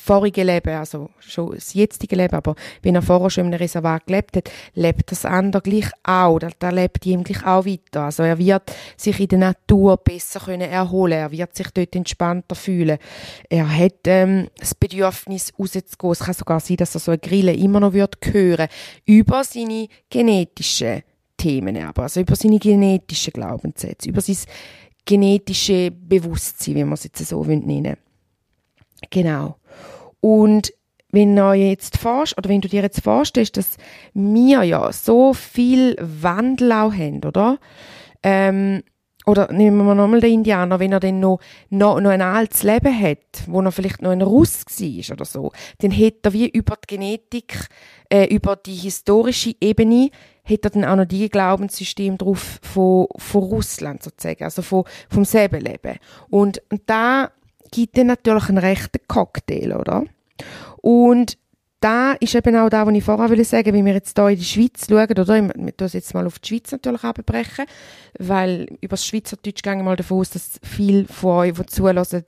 vorige 0.08 0.42
Leben, 0.42 0.74
also 0.74 1.10
schon 1.20 1.54
das 1.54 1.74
jetzige 1.74 2.16
Leben, 2.16 2.34
aber 2.34 2.54
wenn 2.80 2.94
er 2.94 3.02
vorher 3.02 3.28
schon 3.28 3.44
in 3.44 3.52
einem 3.52 3.60
Reservat 3.60 4.06
gelebt 4.06 4.38
hat, 4.38 4.50
lebt 4.72 5.12
das 5.12 5.26
andere 5.26 5.60
gleich 5.60 5.90
auch, 6.02 6.38
da, 6.38 6.48
da 6.58 6.70
lebt 6.70 7.04
ihm 7.04 7.22
gleich 7.22 7.44
auch 7.44 7.66
weiter. 7.66 8.04
Also 8.04 8.22
er 8.22 8.38
wird 8.38 8.72
sich 8.96 9.20
in 9.20 9.28
der 9.28 9.38
Natur 9.38 9.98
besser 9.98 10.40
können 10.40 10.70
erholen, 10.70 11.18
er 11.18 11.30
wird 11.30 11.54
sich 11.54 11.68
dort 11.72 11.94
entspannter 11.94 12.54
fühlen. 12.54 12.96
Er 13.50 13.68
hat 13.68 14.06
ähm, 14.06 14.48
das 14.58 14.74
Bedürfnis 14.74 15.52
rauszugehen. 15.58 16.12
Es 16.12 16.20
kann 16.20 16.34
sogar 16.34 16.60
sein, 16.60 16.78
dass 16.78 16.94
er 16.94 17.00
so 17.00 17.10
eine 17.10 17.18
Grille 17.18 17.52
immer 17.52 17.80
noch 17.80 17.92
wird 17.92 18.16
hören 18.32 18.68
über 19.04 19.44
seine 19.44 19.88
genetischen 20.08 21.02
Themen, 21.36 21.76
aber 21.84 22.04
also 22.04 22.20
über 22.20 22.34
seine 22.34 22.58
genetischen 22.58 23.34
Glaubenssätze, 23.34 24.08
über 24.08 24.22
sein 24.22 24.38
genetische 25.04 25.90
Bewusstsein, 25.90 26.76
wie 26.76 26.84
man 26.84 26.94
es 26.94 27.04
jetzt 27.04 27.26
so 27.26 27.44
nennen 27.44 27.84
will. 27.84 27.96
Genau. 29.10 29.56
Und 30.20 30.72
wenn 31.10 31.34
du 31.34 31.52
jetzt 31.52 31.96
forsch, 31.96 32.34
oder 32.36 32.48
wenn 32.48 32.60
du 32.60 32.68
dir 32.68 32.82
jetzt 32.82 33.02
vorstellst, 33.02 33.56
dass 33.56 33.76
wir 34.12 34.62
ja 34.62 34.92
so 34.92 35.32
viel 35.32 35.96
Wandel 36.00 36.72
auch 36.72 36.92
haben, 36.92 37.24
oder? 37.24 37.58
Ähm, 38.22 38.82
oder 39.28 39.52
nehmen 39.52 39.84
wir 39.84 39.94
nochmal 39.94 40.20
den 40.20 40.32
Indianer, 40.32 40.80
wenn 40.80 40.92
er 40.92 41.00
dann 41.00 41.20
noch, 41.20 41.38
noch, 41.68 42.00
noch 42.00 42.10
ein 42.10 42.22
altes 42.22 42.62
Leben 42.62 42.98
hat, 42.98 43.44
wo 43.46 43.60
er 43.60 43.72
vielleicht 43.72 44.00
noch 44.00 44.10
ein 44.10 44.22
Russ 44.22 44.64
war 44.64 45.12
oder 45.12 45.24
so, 45.26 45.52
dann 45.80 45.90
hätte 45.90 46.30
er 46.30 46.32
wie 46.32 46.48
über 46.48 46.76
die 46.76 46.96
Genetik, 46.96 47.68
äh, 48.08 48.24
über 48.34 48.56
die 48.56 48.74
historische 48.74 49.54
Ebene, 49.60 50.10
hätte 50.44 50.68
er 50.68 50.70
dann 50.70 50.84
auch 50.86 50.96
noch 50.96 51.04
die 51.04 51.28
Glaubenssystem 51.28 52.16
drauf 52.16 52.58
von, 52.62 53.06
von 53.16 53.42
Russland 53.42 54.02
sozusagen, 54.02 54.44
also 54.44 54.62
von, 54.62 54.84
vom 55.10 55.26
selben 55.26 55.60
Leben. 55.60 55.98
Und, 56.30 56.62
und 56.70 56.80
da 56.86 57.30
gibt 57.70 57.98
dann 57.98 58.08
natürlich 58.08 58.48
einen 58.48 58.58
rechten 58.58 59.00
Cocktail, 59.06 59.76
oder? 59.76 60.04
Und 60.78 61.38
da 61.80 62.12
ist 62.14 62.34
eben 62.34 62.56
auch 62.56 62.68
da, 62.68 62.86
was 62.86 62.94
ich 62.94 63.04
vorher 63.04 63.30
will 63.30 63.44
sagen, 63.44 63.72
wie 63.72 63.84
wir 63.84 63.92
jetzt 63.92 64.18
hier 64.18 64.28
in 64.28 64.38
die 64.38 64.44
Schweiz 64.44 64.86
schauen, 64.88 65.10
oder? 65.10 65.48
Wir 65.56 65.76
tun 65.76 65.88
jetzt 65.92 66.12
mal 66.14 66.26
auf 66.26 66.38
die 66.40 66.48
Schweiz 66.48 66.72
natürlich 66.72 67.04
abbrechen, 67.04 67.66
weil 68.18 68.66
über 68.80 68.96
das 68.96 69.06
Schweizerdeutsch 69.06 69.62
gehen 69.62 69.78
wir 69.78 69.84
mal 69.84 69.96
davon 69.96 70.18
aus, 70.18 70.30
dass 70.30 70.58
viele 70.62 71.04
von 71.06 71.38
euch, 71.38 71.54
die 71.54 71.66
zulassen, 71.66 72.24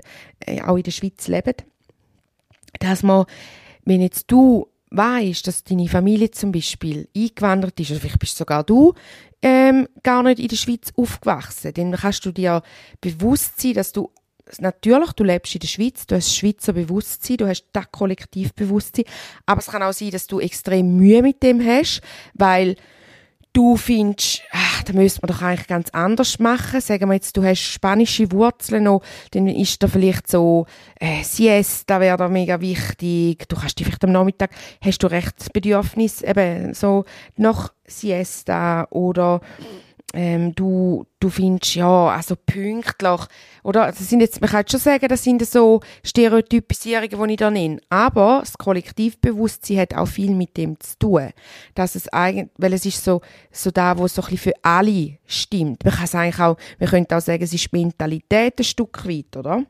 äh, 0.47 0.63
auch 0.63 0.77
in 0.77 0.85
der 0.85 0.93
Schweiz 0.93 1.27
leben. 1.27 1.55
Dass 2.79 3.03
man, 3.03 3.25
wenn 3.85 4.01
jetzt 4.01 4.31
du 4.31 4.69
weißt, 4.91 5.47
dass 5.47 5.65
deine 5.65 5.89
Familie 5.89 6.31
zum 6.31 6.53
Beispiel 6.53 7.09
eingewandert 7.17 7.79
ist, 7.81 7.91
oder 7.91 8.01
vielleicht 8.01 8.19
bist 8.21 8.37
sogar 8.37 8.63
du 8.63 8.95
ähm, 9.43 9.89
gar 10.03 10.23
nicht 10.23 10.39
in 10.39 10.49
der 10.49 10.57
Schweiz 10.57 10.93
aufgewachsen, 10.97 11.73
dann 11.75 11.93
kannst 11.93 12.25
du 12.25 12.33
dir 12.33 12.63
bewusst 13.01 13.61
sein, 13.61 13.75
dass 13.75 13.93
du 13.93 14.11
natürlich, 14.59 15.13
du 15.13 15.25
lebst 15.25 15.55
in 15.55 15.61
der 15.61 15.69
Schweiz, 15.69 16.07
du 16.07 16.17
hast 16.17 16.35
Schweizer 16.35 16.73
Bewusstsein, 16.73 17.37
du 17.37 17.47
hast 17.47 17.67
das 17.73 17.91
Kollektivbewusstsein, 17.91 19.05
aber 19.47 19.61
es 19.61 19.67
kann 19.67 19.83
auch 19.83 19.93
sein, 19.93 20.11
dass 20.11 20.27
du 20.27 20.41
extrem 20.41 20.97
Mühe 20.97 21.23
mit 21.23 21.43
dem 21.43 21.65
hast, 21.65 22.01
weil 22.35 22.77
du 23.53 23.77
findest, 23.77 24.43
ach, 24.53 24.83
da 24.85 24.93
müsste 24.93 25.21
man 25.23 25.35
doch 25.35 25.43
eigentlich 25.43 25.67
ganz 25.67 25.91
anders 25.91 26.39
machen. 26.39 26.81
Sagen 26.81 27.09
wir 27.09 27.15
jetzt, 27.15 27.37
du 27.37 27.43
hast 27.43 27.61
spanische 27.61 28.31
Wurzeln 28.33 28.85
noch, 28.85 29.03
dann 29.33 29.47
ist 29.49 29.83
da 29.83 29.89
vielleicht 29.89 30.29
so, 30.29 30.67
äh, 30.99 31.23
Siesta 31.23 32.01
wäre 32.01 32.17
da 32.17 32.29
mega 32.29 32.61
wichtig. 32.61 33.49
Du 33.49 33.57
kannst 33.57 33.79
dich 33.79 33.87
vielleicht 33.87 34.05
am 34.05 34.13
Nachmittag, 34.13 34.51
hast 34.81 35.03
du 35.03 35.09
recht 35.09 35.35
das 35.39 35.51
Bedürfnis, 35.51 36.23
eben 36.23 36.75
so 36.75 37.05
nach 37.37 37.73
Siesta 37.87 38.87
oder 38.91 39.41
ähm, 40.15 40.55
du, 40.55 41.07
du 41.21 41.29
findest, 41.29 41.75
ja, 41.75 42.09
also 42.09 42.35
pünktlich, 42.35 43.21
oder? 43.63 43.87
Das 43.87 43.99
sind 43.99 44.21
jetzt, 44.21 44.41
man 44.41 44.51
kann 44.51 44.67
schon 44.67 44.81
sagen, 44.81 45.07
das 45.09 45.23
sind 45.23 45.47
so 45.47 45.81
Stereotypisierungen, 46.05 47.29
die 47.29 47.33
ich 47.35 47.39
da 47.39 47.51
nenne. 47.51 47.81
Aber 47.91 48.39
das 48.41 48.57
Kollektivbewusstsein 48.57 49.79
hat 49.79 49.95
auch 49.95 50.07
viel 50.07 50.35
mit 50.35 50.57
dem 50.57 50.81
zu 50.81 50.99
tun. 50.99 51.29
Dass 51.75 51.95
es 51.95 52.09
eigentlich, 52.09 52.49
weil 52.57 52.73
es 52.73 52.87
ist 52.87 53.05
so, 53.05 53.21
so 53.53 53.71
da, 53.71 53.97
wo 53.99 54.07
es 54.07 54.15
so 54.15 54.23
ein 54.23 54.31
bisschen 54.31 54.53
für 54.53 54.65
alle 54.65 55.19
stimmt. 55.27 55.85
Man 55.85 55.95
kann 55.95 56.05
es 56.05 56.15
eigentlich 56.15 56.41
auch, 56.41 56.57
man 56.79 56.89
könnte 56.89 57.17
auch 57.17 57.21
sagen, 57.21 57.43
es 57.43 57.53
ist 57.53 57.73
Mentalität 57.73 58.59
ein 58.59 58.65
Stück 58.65 59.07
weit, 59.07 59.37
oder? 59.37 59.65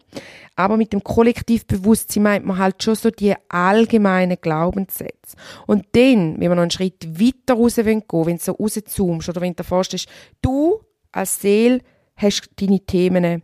Aber 0.54 0.76
mit 0.76 0.92
dem 0.92 1.02
Kollektivbewusstsein 1.02 2.22
meint 2.22 2.46
man 2.46 2.58
halt 2.58 2.82
schon 2.82 2.94
so 2.94 3.10
die 3.10 3.34
allgemeinen 3.48 4.36
Glaubenssätze. 4.40 5.36
Und 5.66 5.86
dann, 5.92 6.38
wenn 6.38 6.48
man 6.48 6.56
noch 6.56 6.62
einen 6.62 6.70
Schritt 6.70 7.20
weiter 7.20 7.54
raus 7.54 7.74
gehen 7.74 7.86
will, 7.86 8.26
wenn 8.26 8.36
du 8.36 8.42
so 8.42 8.52
rauszoomst 8.52 9.28
oder 9.28 9.40
wenn 9.40 9.52
du 9.52 9.62
dir 9.62 9.64
vorstellst, 9.64 10.08
du 10.42 10.80
als 11.12 11.40
Seele 11.40 11.80
hast 12.16 12.50
deine 12.56 12.80
Themen, 12.80 13.42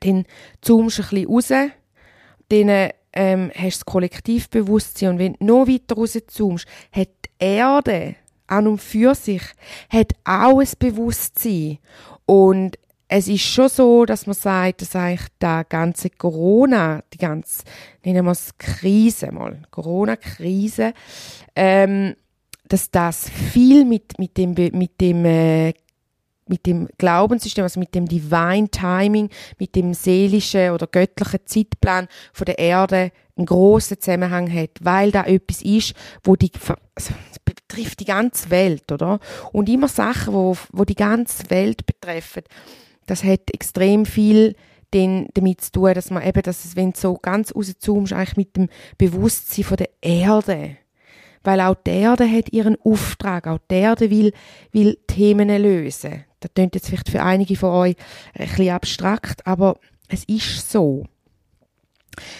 dann 0.00 0.24
zoomst 0.60 0.98
du 0.98 1.02
ein 1.02 1.08
bisschen 1.08 1.28
raus, 1.28 1.72
dann 2.48 2.90
ähm, 3.12 3.50
hast 3.54 3.76
du 3.76 3.84
das 3.84 3.84
Kollektivbewusstsein. 3.86 5.10
Und 5.10 5.18
wenn 5.18 5.34
du 5.34 5.44
noch 5.44 5.66
weiter 5.66 5.96
rauszoomst, 5.96 6.66
hat 6.92 7.08
die 7.24 7.44
Erde 7.44 8.16
an 8.46 8.66
und 8.66 8.80
für 8.80 9.14
sich 9.14 9.42
hat 9.88 10.12
auch 10.24 10.60
ein 10.60 10.68
Bewusstsein. 10.78 11.78
Und 12.26 12.78
es 13.08 13.28
ist 13.28 13.42
schon 13.42 13.68
so, 13.68 14.04
dass 14.04 14.26
man 14.26 14.34
sagt, 14.34 14.82
dass 14.82 14.96
eigentlich 14.96 15.28
die 15.40 15.62
ganze 15.68 16.10
Corona, 16.10 17.02
die 17.12 17.18
ganze, 17.18 17.62
nennen 18.04 18.24
wir 18.24 18.32
es 18.32 18.56
Krise 18.58 19.30
mal, 19.30 19.62
Corona-Krise, 19.70 20.92
ähm, 21.54 22.16
dass 22.68 22.90
das 22.90 23.30
viel 23.30 23.84
mit, 23.84 24.18
mit 24.18 24.36
dem, 24.36 24.54
mit 24.72 25.00
dem 25.00 25.24
äh, 25.24 25.72
mit 26.48 26.66
dem 26.66 26.88
Glaubenssystem, 26.98 27.64
also 27.64 27.80
mit 27.80 27.94
dem 27.94 28.06
Divine 28.06 28.68
Timing, 28.70 29.30
mit 29.58 29.74
dem 29.74 29.94
seelischen 29.94 30.70
oder 30.70 30.86
göttlichen 30.86 31.40
Zeitplan 31.44 32.08
von 32.32 32.44
der 32.44 32.58
Erde 32.58 33.12
einen 33.36 33.46
grossen 33.46 34.00
Zusammenhang 34.00 34.52
hat, 34.52 34.70
weil 34.80 35.10
da 35.10 35.24
etwas 35.24 35.62
ist, 35.62 35.94
wo 36.22 36.36
die, 36.36 36.50
also, 36.94 37.14
betrifft 37.44 38.00
die 38.00 38.06
ganze 38.06 38.50
Welt, 38.50 38.90
oder? 38.90 39.20
Und 39.52 39.68
immer 39.68 39.88
Sachen, 39.88 40.32
wo, 40.32 40.56
wo 40.72 40.84
die 40.84 40.94
ganze 40.94 41.50
Welt 41.50 41.84
betreffen, 41.86 42.42
das 43.06 43.22
hat 43.24 43.52
extrem 43.52 44.06
viel 44.06 44.54
den, 44.94 45.28
damit 45.34 45.60
zu 45.60 45.72
tun, 45.72 45.94
dass 45.94 46.10
man 46.10 46.22
eben, 46.22 46.42
dass 46.42 46.64
es, 46.64 46.76
wenn 46.76 46.92
du 46.92 46.98
so 46.98 47.14
ganz 47.20 47.54
rauszoomst, 47.54 48.12
eigentlich 48.12 48.36
mit 48.36 48.56
dem 48.56 48.68
Bewusstsein 48.98 49.64
von 49.64 49.76
der 49.76 49.90
Erde, 50.00 50.76
weil 51.42 51.60
auch 51.60 51.76
die 51.76 51.90
Erde 51.90 52.30
hat 52.30 52.52
ihren 52.52 52.76
Auftrag, 52.82 53.46
auch 53.46 53.58
die 53.70 53.76
Erde 53.76 54.10
will, 54.10 54.32
will 54.72 54.98
Themen 55.06 55.48
lösen. 55.48 56.24
Das 56.46 56.54
klingt 56.54 56.74
jetzt 56.74 56.88
vielleicht 56.88 57.10
für 57.10 57.22
einige 57.22 57.56
von 57.56 57.70
euch 57.70 57.96
ein 58.34 58.46
bisschen 58.46 58.70
abstrakt, 58.70 59.46
aber 59.46 59.78
es 60.08 60.24
ist 60.24 60.70
so. 60.70 61.04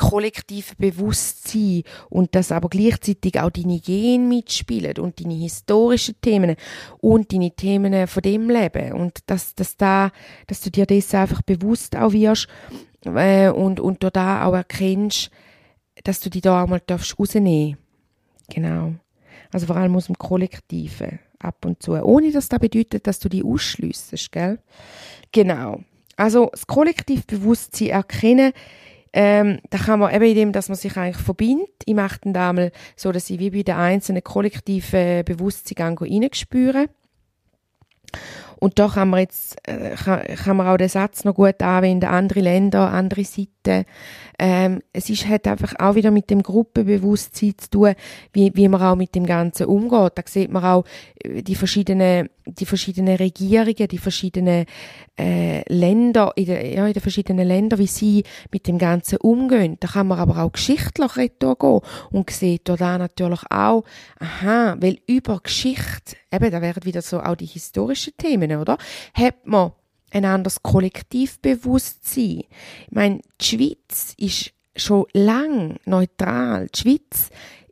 kollektiven 0.00 0.76
Bewusstsein 0.78 1.82
und 2.08 2.34
dass 2.34 2.52
aber 2.52 2.68
gleichzeitig 2.68 3.38
auch 3.38 3.50
deine 3.50 3.80
Gene 3.80 4.26
mitspielen 4.26 4.98
und 4.98 5.20
deine 5.20 5.34
historischen 5.34 6.20
Themen 6.20 6.56
und 6.98 7.32
deine 7.32 7.50
Themen 7.50 8.06
von 8.06 8.22
dem 8.22 8.50
Leben 8.50 8.92
und 8.92 9.18
dass, 9.26 9.54
dass, 9.54 9.76
da, 9.76 10.10
dass 10.46 10.60
du 10.60 10.70
dir 10.70 10.86
das 10.86 11.14
einfach 11.14 11.42
bewusst 11.42 11.96
auch 11.96 12.12
wirst 12.12 12.48
äh, 13.04 13.48
und, 13.50 13.80
und 13.80 14.02
du 14.02 14.10
da 14.10 14.46
auch 14.46 14.54
erkennst, 14.54 15.30
dass 16.02 16.20
du 16.20 16.30
die 16.30 16.40
da 16.40 16.64
auch 16.64 16.68
mal 16.68 16.80
rausnehmen 16.90 17.76
darfst 17.76 17.90
Genau. 18.50 18.94
Also 19.52 19.66
vor 19.66 19.76
allem 19.76 19.96
aus 19.96 20.06
dem 20.06 20.18
Kollektiven 20.18 21.20
ab 21.38 21.64
und 21.64 21.82
zu. 21.82 21.92
Ohne 21.92 22.32
dass 22.32 22.48
das 22.48 22.60
bedeutet, 22.60 23.06
dass 23.06 23.18
du 23.18 23.28
die 23.28 23.42
ausschliessest, 23.42 24.30
gell? 24.32 24.58
Genau. 25.32 25.80
Also 26.16 26.48
das 26.52 26.66
Kollektivbewusstsein 26.66 27.88
erkennen, 27.88 28.52
ähm, 29.12 29.58
da 29.70 29.78
kann 29.78 29.98
man 29.98 30.14
eben 30.14 30.24
in 30.24 30.34
dem, 30.34 30.52
dass 30.52 30.68
man 30.68 30.76
sich 30.76 30.96
eigentlich 30.96 31.16
verbindet. 31.16 31.70
Ich 31.84 31.94
mache 31.94 32.18
dann 32.22 32.32
da 32.32 32.52
mal 32.52 32.72
so, 32.96 33.10
dass 33.10 33.28
ich 33.30 33.40
wie 33.40 33.50
bei 33.50 33.62
den 33.62 33.74
einzelnen 33.74 34.22
kollektiven 34.22 35.24
Bewusstsein 35.24 35.96
reinspüre. 35.98 36.86
Und 38.60 38.78
da 38.78 38.88
kann 38.88 39.08
man 39.08 39.20
jetzt, 39.20 39.56
äh, 39.66 39.94
kann, 39.96 40.22
kann 40.22 40.56
man 40.56 40.66
auch 40.66 40.76
den 40.76 40.90
Satz 40.90 41.24
noch 41.24 41.34
gut 41.34 41.62
anwenden, 41.62 42.06
andere 42.06 42.40
Länder, 42.40 42.90
andere 42.90 43.24
Seiten. 43.24 43.86
Ähm, 44.38 44.82
es 44.92 45.08
ist 45.08 45.26
halt 45.26 45.46
einfach 45.48 45.74
auch 45.78 45.94
wieder 45.94 46.10
mit 46.10 46.28
dem 46.28 46.42
Gruppenbewusstsein 46.42 47.54
zu 47.56 47.70
tun, 47.70 47.94
wie, 48.34 48.52
wie 48.54 48.68
man 48.68 48.82
auch 48.82 48.96
mit 48.96 49.14
dem 49.14 49.24
Ganzen 49.24 49.66
umgeht. 49.66 50.12
Da 50.14 50.22
sieht 50.26 50.52
man 50.52 50.64
auch 50.64 50.84
äh, 51.24 51.42
die 51.42 51.54
verschiedenen, 51.54 52.28
die 52.58 52.66
verschiedenen 52.66 53.16
Regierungen, 53.16 53.88
die 53.88 53.98
verschiedenen 53.98 54.66
äh, 55.18 55.62
Länder, 55.72 56.32
in, 56.36 56.46
der, 56.46 56.66
ja, 56.66 56.86
in 56.86 56.92
den 56.92 57.02
verschiedenen 57.02 57.46
Ländern, 57.46 57.78
wie 57.78 57.86
sie 57.86 58.24
mit 58.52 58.66
dem 58.66 58.78
Ganzen 58.78 59.18
umgehen. 59.18 59.76
Da 59.80 59.88
kann 59.88 60.08
man 60.08 60.18
aber 60.18 60.42
auch 60.42 60.52
geschichtlich 60.52 61.14
gehen 61.14 61.80
und 62.10 62.30
sieht 62.30 62.68
da 62.68 62.98
natürlich 62.98 63.42
auch, 63.50 63.84
aha, 64.18 64.76
weil 64.80 64.98
über 65.06 65.40
Geschichte, 65.40 66.16
eben, 66.32 66.50
da 66.50 66.60
wären 66.60 66.84
wieder 66.84 67.02
so 67.02 67.20
auch 67.20 67.36
die 67.36 67.46
historischen 67.46 68.14
Themen, 68.16 68.56
oder? 68.56 68.78
Hat 69.14 69.46
man 69.46 69.72
ein 70.10 70.24
anderes 70.24 70.62
Kollektivbewusstsein. 70.62 72.44
Ich 72.44 72.90
meine, 72.90 73.20
die 73.40 73.44
Schweiz 73.44 74.14
ist 74.18 74.52
schon 74.76 75.06
lang 75.12 75.78
neutral. 75.84 76.68
Die 76.74 76.80
Schweiz 76.80 77.30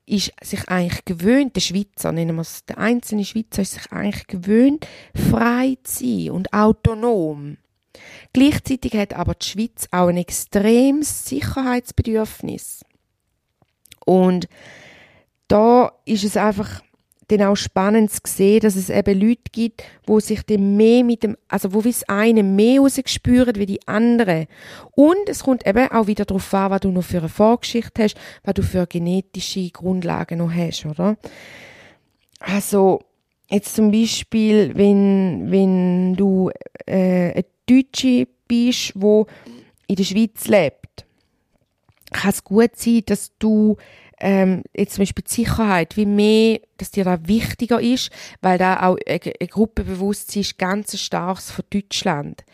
ist 0.08 0.32
sich 0.42 0.68
eigentlich 0.68 1.04
gewöhnt, 1.04 1.56
der 1.56 1.60
Schweizer, 1.60 2.12
nennen 2.12 2.36
wir 2.36 2.42
es, 2.42 2.64
der 2.64 2.78
einzelne 2.78 3.24
Schweizer 3.24 3.62
ist 3.62 3.72
sich 3.72 3.92
eigentlich 3.92 4.26
gewöhnt, 4.26 4.86
frei 5.14 5.76
zu 5.82 6.04
sein 6.04 6.30
und 6.30 6.52
autonom. 6.52 7.58
Gleichzeitig 8.32 8.94
hat 8.94 9.14
aber 9.14 9.34
die 9.34 9.46
Schweiz 9.46 9.88
auch 9.90 10.08
ein 10.08 10.16
extremes 10.16 11.26
Sicherheitsbedürfnis. 11.26 12.84
Und 14.04 14.48
da 15.48 15.92
ist 16.04 16.24
es 16.24 16.36
einfach 16.36 16.82
dann 17.28 17.42
auch 17.42 17.56
spannend 17.56 18.10
zu 18.10 18.20
sehen, 18.26 18.60
dass 18.60 18.74
es 18.74 18.90
eben 18.90 19.20
Leute 19.20 19.42
gibt, 19.52 19.84
wo 20.06 20.18
sich 20.18 20.42
dem 20.42 20.76
mehr 20.76 21.04
mit 21.04 21.22
dem, 21.22 21.36
also 21.46 21.74
wo 21.74 21.84
wie 21.84 21.90
das 21.90 22.08
eine 22.08 22.42
mehr 22.42 22.80
rausgespüren 22.80 23.56
wie 23.56 23.66
die 23.66 23.86
andere. 23.86 24.46
Und 24.92 25.28
es 25.28 25.44
kommt 25.44 25.66
eben 25.66 25.90
auch 25.90 26.06
wieder 26.06 26.24
darauf 26.24 26.52
an, 26.54 26.70
was 26.70 26.80
du 26.80 26.90
noch 26.90 27.04
für 27.04 27.18
eine 27.18 27.28
Vorgeschichte 27.28 28.02
hast, 28.02 28.16
was 28.42 28.54
du 28.54 28.62
für 28.62 28.86
genetische 28.86 29.70
Grundlagen 29.70 30.38
noch 30.38 30.52
hast, 30.52 30.86
oder? 30.86 31.16
Also, 32.40 33.00
jetzt 33.50 33.74
zum 33.74 33.90
Beispiel, 33.90 34.72
wenn, 34.74 35.50
wenn 35.50 36.14
du 36.14 36.50
äh, 36.86 37.32
eine 37.32 37.44
Deutsche 37.66 38.26
bist, 38.46 38.92
wo 38.94 39.26
in 39.86 39.96
der 39.96 40.04
Schweiz 40.04 40.48
lebt, 40.48 41.06
kann 42.10 42.30
es 42.30 42.42
gut 42.42 42.76
sein, 42.76 43.02
dass 43.06 43.32
du 43.38 43.76
ähm, 44.20 44.62
jetzt 44.76 44.94
zum 44.94 45.02
Beispiel 45.02 45.24
die 45.24 45.34
Sicherheit, 45.34 45.96
wie 45.96 46.06
mehr, 46.06 46.60
dass 46.76 46.90
dir 46.90 47.04
da 47.04 47.18
wichtiger 47.26 47.80
ist, 47.80 48.10
weil 48.40 48.58
da 48.58 48.86
auch 48.86 48.96
ein, 49.06 49.20
ein 49.40 49.46
Gruppenbewusstsein 49.46 50.42
ist 50.42 50.58
ganz 50.58 50.98
starkes 50.98 51.50
von 51.50 51.64
Deutschland. 51.70 52.44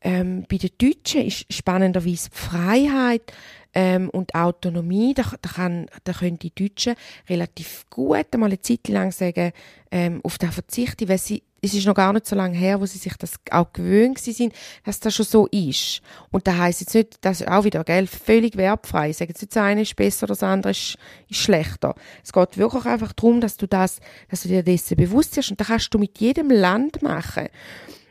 Ähm, 0.00 0.46
bei 0.48 0.58
den 0.58 0.70
Deutschen 0.78 1.22
ist 1.22 1.52
spannenderweise 1.52 2.30
die 2.30 2.36
Freiheit 2.36 3.32
ähm, 3.74 4.10
und 4.10 4.34
Autonomie. 4.34 5.14
Da, 5.14 5.24
da, 5.40 5.50
kann, 5.50 5.86
da 6.04 6.12
können 6.12 6.38
die 6.38 6.54
Deutschen 6.54 6.94
relativ 7.28 7.86
gut 7.90 8.26
einmal 8.32 8.50
eine 8.50 8.60
Zeit 8.60 8.88
lang 8.88 9.12
sagen, 9.12 9.52
ähm, 9.90 10.20
auf 10.22 10.38
das 10.38 10.54
verzichten, 10.54 11.08
weil 11.08 11.18
sie 11.18 11.42
es 11.60 11.74
ist 11.74 11.86
noch 11.86 11.94
gar 11.94 12.12
nicht 12.12 12.26
so 12.26 12.36
lange 12.36 12.56
her, 12.56 12.80
wo 12.80 12.86
sie 12.86 12.98
sich 12.98 13.16
das 13.16 13.32
auch 13.50 13.72
gewöhnt 13.72 14.18
sind, 14.18 14.54
dass 14.84 15.00
das 15.00 15.14
schon 15.14 15.26
so 15.26 15.46
ist. 15.48 16.00
Und 16.30 16.46
da 16.46 16.56
heisst 16.56 16.80
jetzt 16.80 16.94
nicht, 16.94 17.24
dass 17.24 17.42
auch 17.46 17.64
wieder, 17.64 17.82
gell, 17.84 18.06
völlig 18.06 18.56
wertfrei. 18.56 19.12
Sagen 19.12 19.30
jetzt, 19.30 19.56
das 19.56 19.62
eine 19.62 19.82
ist 19.82 19.96
besser, 19.96 20.26
das 20.26 20.42
andere 20.42 20.70
ist, 20.70 20.96
ist 21.28 21.40
schlechter. 21.40 21.94
Es 22.22 22.32
geht 22.32 22.58
wirklich 22.58 22.84
einfach 22.84 23.12
darum, 23.12 23.40
dass 23.40 23.56
du 23.56 23.66
das, 23.66 23.98
dass 24.30 24.42
du 24.42 24.48
dir 24.48 24.62
dessen 24.62 24.96
bewusst 24.96 25.34
bist. 25.34 25.50
Und 25.50 25.60
das 25.60 25.66
kannst 25.66 25.92
du 25.92 25.98
mit 25.98 26.18
jedem 26.20 26.50
Land 26.50 27.02
machen. 27.02 27.48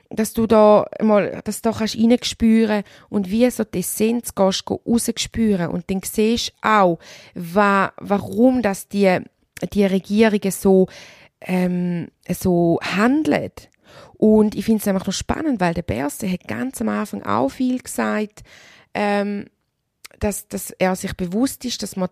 Dass 0.09 0.33
du 0.33 0.47
da 0.47 0.85
mal, 1.01 1.41
dass 1.43 1.61
du 1.61 1.69
da 1.69 1.77
kannst 1.77 1.97
reinspüren 1.97 2.83
und 3.09 3.29
wie 3.29 3.49
so 3.49 3.63
die 3.63 3.79
Essenz 3.79 4.35
gehst, 4.35 4.63
rausspüren. 4.69 5.69
Und 5.69 5.89
dann 5.89 6.01
siehst 6.03 6.53
du 6.61 6.67
auch, 6.67 6.99
wa, 7.33 7.91
warum 7.97 8.61
das 8.61 8.87
die, 8.87 9.19
die 9.73 9.85
Regierungen 9.85 10.51
so, 10.51 10.87
ähm, 11.41 12.07
so 12.29 12.79
handelt. 12.81 13.69
Und 14.13 14.55
ich 14.55 14.65
finde 14.65 14.81
es 14.81 14.87
einfach 14.87 15.05
noch 15.05 15.13
spannend, 15.13 15.59
weil 15.59 15.73
der 15.73 15.83
Berse 15.83 16.31
hat 16.31 16.47
ganz 16.47 16.81
am 16.81 16.89
Anfang 16.89 17.23
auch 17.23 17.49
viel 17.49 17.79
gesagt, 17.79 18.43
ähm, 18.93 19.45
dass, 20.19 20.47
dass 20.47 20.71
er 20.71 20.95
sich 20.95 21.13
bewusst 21.13 21.65
ist, 21.65 21.83
dass 21.83 21.95
man 21.95 22.09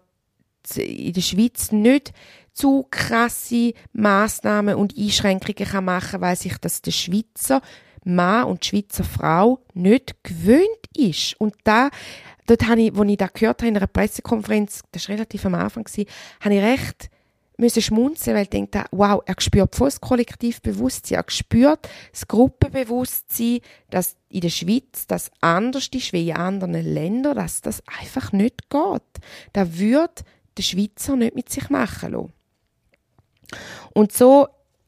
in 0.75 1.13
der 1.13 1.21
Schweiz 1.21 1.71
nicht 1.71 2.13
zu 2.53 2.87
krasse 2.89 3.73
Maßnahmen 3.93 4.75
und 4.75 4.97
Einschränkungen 4.97 5.69
kann 5.69 5.85
machen, 5.85 6.21
weil 6.21 6.35
sich 6.35 6.57
das 6.57 6.81
der 6.81 6.91
Schweizer 6.91 7.61
Mann 8.05 8.45
und 8.45 8.63
Schweizer 8.63 9.03
Frau 9.03 9.59
nicht 9.73 10.15
gewöhnt 10.23 10.67
ist. 10.95 11.39
Und 11.39 11.55
da, 11.63 11.89
dort 12.47 12.67
habe 12.67 12.81
ich, 12.81 12.97
als 12.97 13.09
ich 13.09 13.17
da 13.17 13.27
gehört 13.27 13.61
habe 13.61 13.69
in 13.69 13.77
einer 13.77 13.87
Pressekonferenz, 13.87 14.81
das 14.91 15.09
war 15.09 15.15
relativ 15.15 15.45
am 15.45 15.55
Anfang, 15.55 15.85
habe 16.41 16.55
ich 16.55 16.61
recht 16.61 17.09
müssen 17.57 17.81
schmunzeln, 17.81 18.35
weil 18.35 18.43
ich 18.43 18.49
denke, 18.49 18.85
wow, 18.91 19.21
er 19.25 19.35
spürt 19.39 19.75
voll 19.75 19.87
das 19.87 20.01
Kollektivbewusstsein, 20.01 21.19
er 21.19 21.25
spürt 21.27 21.87
das 22.11 22.27
Gruppenbewusstsein, 22.27 23.59
dass 23.89 24.15
in 24.29 24.41
der 24.41 24.49
Schweiz 24.49 25.07
das 25.07 25.31
anders 25.41 25.89
ist 25.93 26.13
wie 26.13 26.29
in 26.29 26.35
anderen 26.35 26.73
Ländern, 26.73 27.35
dass 27.35 27.61
das 27.61 27.81
einfach 28.01 28.31
nicht 28.31 28.69
geht. 28.69 29.01
Da 29.53 29.77
würde 29.77 30.23
der 30.57 30.63
Schweizer 30.63 31.15
nicht 31.15 31.35
mit 31.35 31.49
sich 31.49 31.69
machen 31.69 32.11
lassen. 32.11 32.33
Und 33.93 34.11
so 34.11 34.47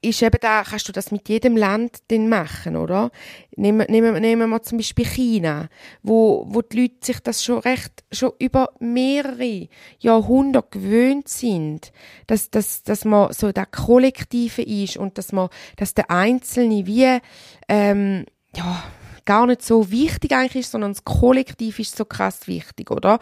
ist 0.10 0.22
eben 0.22 0.38
da, 0.42 0.64
kannst 0.64 0.88
du 0.88 0.92
das 0.92 1.12
mit 1.12 1.28
jedem 1.30 1.58
Land 1.58 2.00
dann 2.10 2.30
machen, 2.30 2.76
oder? 2.76 3.12
Nehmen, 3.56 3.86
nehmen, 3.90 4.20
nehmen 4.22 4.50
wir 4.50 4.62
zum 4.64 4.78
Beispiel 4.78 5.06
China, 5.06 5.70
wo, 6.04 6.46
wo 6.48 6.62
die 6.62 6.82
Leute 6.82 6.96
sich 7.02 7.20
das 7.20 7.44
schon 7.44 7.60
recht, 7.60 8.04
schon 8.12 8.32
über 8.40 8.70
mehrere 8.80 9.68
Jahrhunderte 10.00 10.80
gewöhnt 10.80 11.28
sind, 11.28 11.92
dass, 12.28 12.50
dass, 12.50 12.84
dass 12.84 13.06
man 13.06 13.34
so 13.34 13.52
der 13.52 13.66
Kollektive 13.66 14.62
ist 14.62 14.98
und 14.98 15.18
dass 15.18 15.32
man, 15.32 15.50
dass 15.76 15.94
der 15.94 16.12
Einzelne 16.12 16.86
wie, 16.86 17.20
ähm, 17.68 18.26
ja, 18.56 18.84
gar 19.26 19.46
nicht 19.46 19.62
so 19.62 19.92
wichtig 19.92 20.32
eigentlich 20.32 20.64
ist, 20.64 20.72
sondern 20.72 20.94
das 20.94 21.04
Kollektiv 21.04 21.80
ist 21.80 21.96
so 21.96 22.06
krass 22.06 22.48
wichtig, 22.48 22.90
oder? 22.90 23.20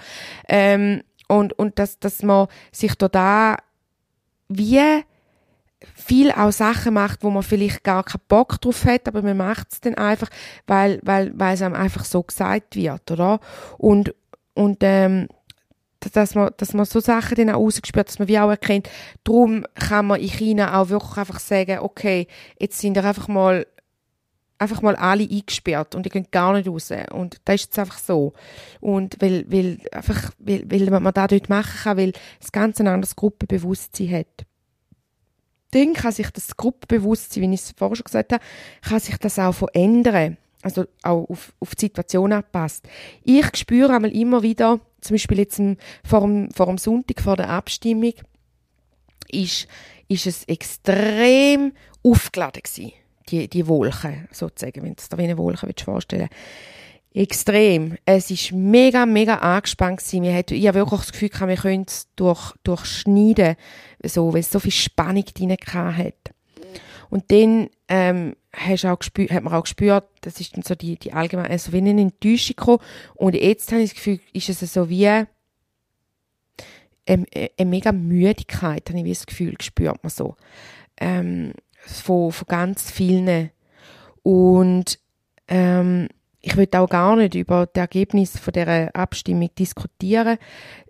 Ähm, 0.47 1.01
und, 1.27 1.53
und 1.53 1.79
dass, 1.79 1.99
dass 1.99 2.23
man 2.23 2.47
sich 2.71 2.95
da 2.95 3.57
wie 4.47 5.03
viel 5.93 6.31
auch 6.31 6.51
Sachen 6.51 6.93
macht, 6.93 7.23
wo 7.23 7.29
man 7.29 7.43
vielleicht 7.43 7.83
gar 7.83 8.03
keinen 8.03 8.21
Bock 8.27 8.59
drauf 8.61 8.85
hat, 8.85 9.07
aber 9.07 9.21
man 9.21 9.37
macht 9.37 9.71
es 9.71 9.81
dann 9.81 9.95
einfach, 9.95 10.29
weil, 10.67 10.99
weil, 11.03 11.31
weil 11.37 11.53
es 11.53 11.61
einem 11.61 11.75
einfach 11.75 12.05
so 12.05 12.23
gesagt 12.23 12.75
wird, 12.75 13.11
oder? 13.11 13.39
Und, 13.77 14.13
und, 14.53 14.77
ähm, 14.81 15.27
dass 16.13 16.35
man, 16.35 16.51
dass 16.57 16.73
man 16.73 16.85
so 16.85 16.99
Sachen 16.99 17.35
dann 17.35 17.49
auch 17.49 17.65
ausgespürt, 17.65 18.07
dass 18.07 18.19
man 18.19 18.27
wie 18.27 18.37
auch 18.37 18.49
erkennt, 18.49 18.89
darum 19.23 19.65
kann 19.73 20.05
man 20.05 20.19
in 20.19 20.29
China 20.29 20.79
auch 20.79 20.89
wirklich 20.89 21.17
einfach 21.17 21.39
sagen, 21.39 21.79
okay, 21.79 22.27
jetzt 22.59 22.79
sind 22.79 22.95
wir 22.95 23.03
einfach 23.03 23.27
mal 23.27 23.65
einfach 24.57 24.81
mal 24.81 24.95
alle 24.95 25.27
eingesperrt 25.29 25.95
und 25.95 26.05
die 26.05 26.09
gehen 26.09 26.27
gar 26.31 26.53
nicht 26.53 26.69
raus. 26.69 26.89
Und 27.11 27.41
da 27.43 27.53
ist 27.53 27.65
jetzt 27.65 27.79
einfach 27.79 27.97
so. 27.97 28.31
Und 28.79 29.17
weil, 29.19 29.45
weil, 29.51 29.79
einfach, 29.91 30.31
weil, 30.39 30.63
weil 30.71 30.89
man 30.89 31.13
das 31.13 31.27
dort 31.27 31.49
machen 31.49 31.79
kann, 31.83 31.97
weil 31.97 32.13
es 32.41 32.53
ganz 32.53 32.79
ein 32.79 32.87
anderes 32.87 33.17
Gruppenbewusstsein 33.17 34.11
hat 34.11 34.45
dann 35.75 35.93
kann 35.93 36.11
sich 36.11 36.29
das 36.29 36.55
Gruppenbewusstsein, 36.55 37.43
wie 37.43 37.53
ich 37.53 37.61
es 37.61 37.73
vorher 37.77 37.97
schon 37.97 38.05
gesagt 38.05 38.31
habe, 38.31 38.43
kann 38.81 38.99
sich 38.99 39.17
das 39.17 39.37
auch 39.37 39.53
verändern. 39.53 40.37
Also 40.61 40.85
auch 41.03 41.29
auf, 41.29 41.53
auf 41.59 41.75
die 41.75 41.85
Situation 41.85 42.33
anpasst. 42.33 42.87
Ich 43.23 43.55
spüre 43.55 43.93
einmal 43.93 44.15
immer 44.15 44.41
wieder, 44.41 44.79
zum 45.01 45.13
Beispiel 45.13 45.39
jetzt 45.39 45.61
vor 46.03 46.21
dem, 46.21 46.49
vor 46.51 46.65
dem 46.65 46.79
Sonntag, 46.79 47.21
vor 47.21 47.35
der 47.35 47.49
Abstimmung, 47.49 48.13
ist, 49.29 49.67
ist 50.07 50.25
es 50.25 50.45
extrem 50.45 51.73
aufgeladen 52.01 52.63
gewesen, 52.63 52.93
die, 53.29 53.47
die 53.47 53.67
Wolke, 53.67 54.27
sozusagen, 54.31 54.81
wenn 54.81 54.95
du 54.95 55.01
es 55.01 55.09
dir 55.09 55.17
wie 55.19 55.23
eine 55.23 55.37
Wolke 55.37 55.71
vorstellen 55.83 56.29
willst 56.31 56.84
Extrem. 57.15 57.97
Es 58.03 58.29
ist 58.29 58.51
mega, 58.51 59.05
mega 59.05 59.35
angespannt 59.35 59.99
gewesen. 59.99 60.23
Wir 60.23 60.35
hatten, 60.35 60.53
ich 60.53 60.67
habe 60.67 60.79
wirklich 60.79 60.99
das 60.99 61.11
Gefühl 61.13 61.29
gehabt, 61.29 61.49
wir 61.49 61.55
können 61.55 61.85
es 61.87 62.09
durch, 62.17 62.53
durchschneiden, 62.63 63.55
so, 64.03 64.33
weil 64.33 64.41
es 64.41 64.51
so 64.51 64.59
viel 64.59 64.73
Spannung 64.73 65.23
drin 65.23 65.51
hat. 65.51 66.33
Und 67.09 67.31
dann, 67.31 67.69
ähm, 67.87 68.35
hast 68.51 68.85
auch 68.85 68.99
gespürt, 68.99 69.31
hat 69.31 69.43
man 69.43 69.53
auch 69.53 69.63
gespürt, 69.63 70.03
das 70.21 70.41
ist 70.41 70.57
dann 70.57 70.63
so 70.63 70.75
die, 70.75 70.97
die 70.97 71.13
allgemeine, 71.13 71.49
also 71.49 71.71
wie 71.71 71.77
eine 71.77 72.01
Enttäuschung 72.01 72.57
gekommen. 72.57 72.79
Und 73.13 73.33
jetzt 73.35 73.71
habe 73.71 73.81
ich 73.81 73.91
das 73.91 73.95
Gefühl, 73.95 74.19
ist 74.33 74.49
es 74.49 74.73
so 74.73 74.89
wie, 74.89 75.07
eine, 75.07 75.27
eine 77.05 77.69
mega 77.69 77.93
Müdigkeit, 77.93 78.89
habe 78.89 78.99
ich 78.99 79.17
das 79.17 79.25
Gefühl, 79.25 79.55
spürt 79.61 80.03
man 80.03 80.09
so. 80.09 80.35
Ähm, 80.97 81.53
von, 81.77 82.33
von 82.33 82.47
ganz 82.47 82.91
vielen. 82.91 83.51
Und 84.21 84.99
ähm, 85.47 86.09
ich 86.45 86.55
will 86.57 86.69
auch 86.75 86.87
gar 86.87 87.15
nicht 87.15 87.33
über 87.33 87.65
das 87.65 87.81
Ergebnis 87.81 88.37
von 88.37 88.53
der 88.53 88.95
Abstimmung 88.95 89.49
diskutieren. 89.57 90.37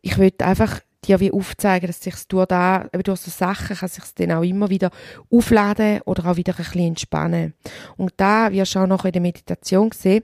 Ich 0.02 0.18
will 0.18 0.34
einfach 0.40 0.82
dir 1.06 1.22
wie 1.22 1.32
aufzeigen, 1.32 1.88
dass 1.88 2.02
sich 2.02 2.16
durch 2.28 2.48
da, 2.48 2.90
durch 2.92 3.22
so 3.22 3.32
Sachen 3.32 3.78
kann 3.78 3.88
sich 3.88 4.04
dann 4.16 4.34
auch 4.34 4.44
immer 4.44 4.70
wieder 4.70 4.92
aufladen 5.32 6.02
oder 6.04 6.26
auch 6.26 6.36
wieder 6.36 6.54
ein 6.54 6.58
bisschen 6.58 6.88
entspannen. 6.88 7.54
Und 7.96 8.14
da 8.18 8.52
wirst 8.52 8.76
du 8.76 8.80
auch 8.80 8.88
noch 8.88 9.06
in 9.06 9.14
der 9.14 9.22
Meditation 9.22 9.92
sehen, 9.94 10.24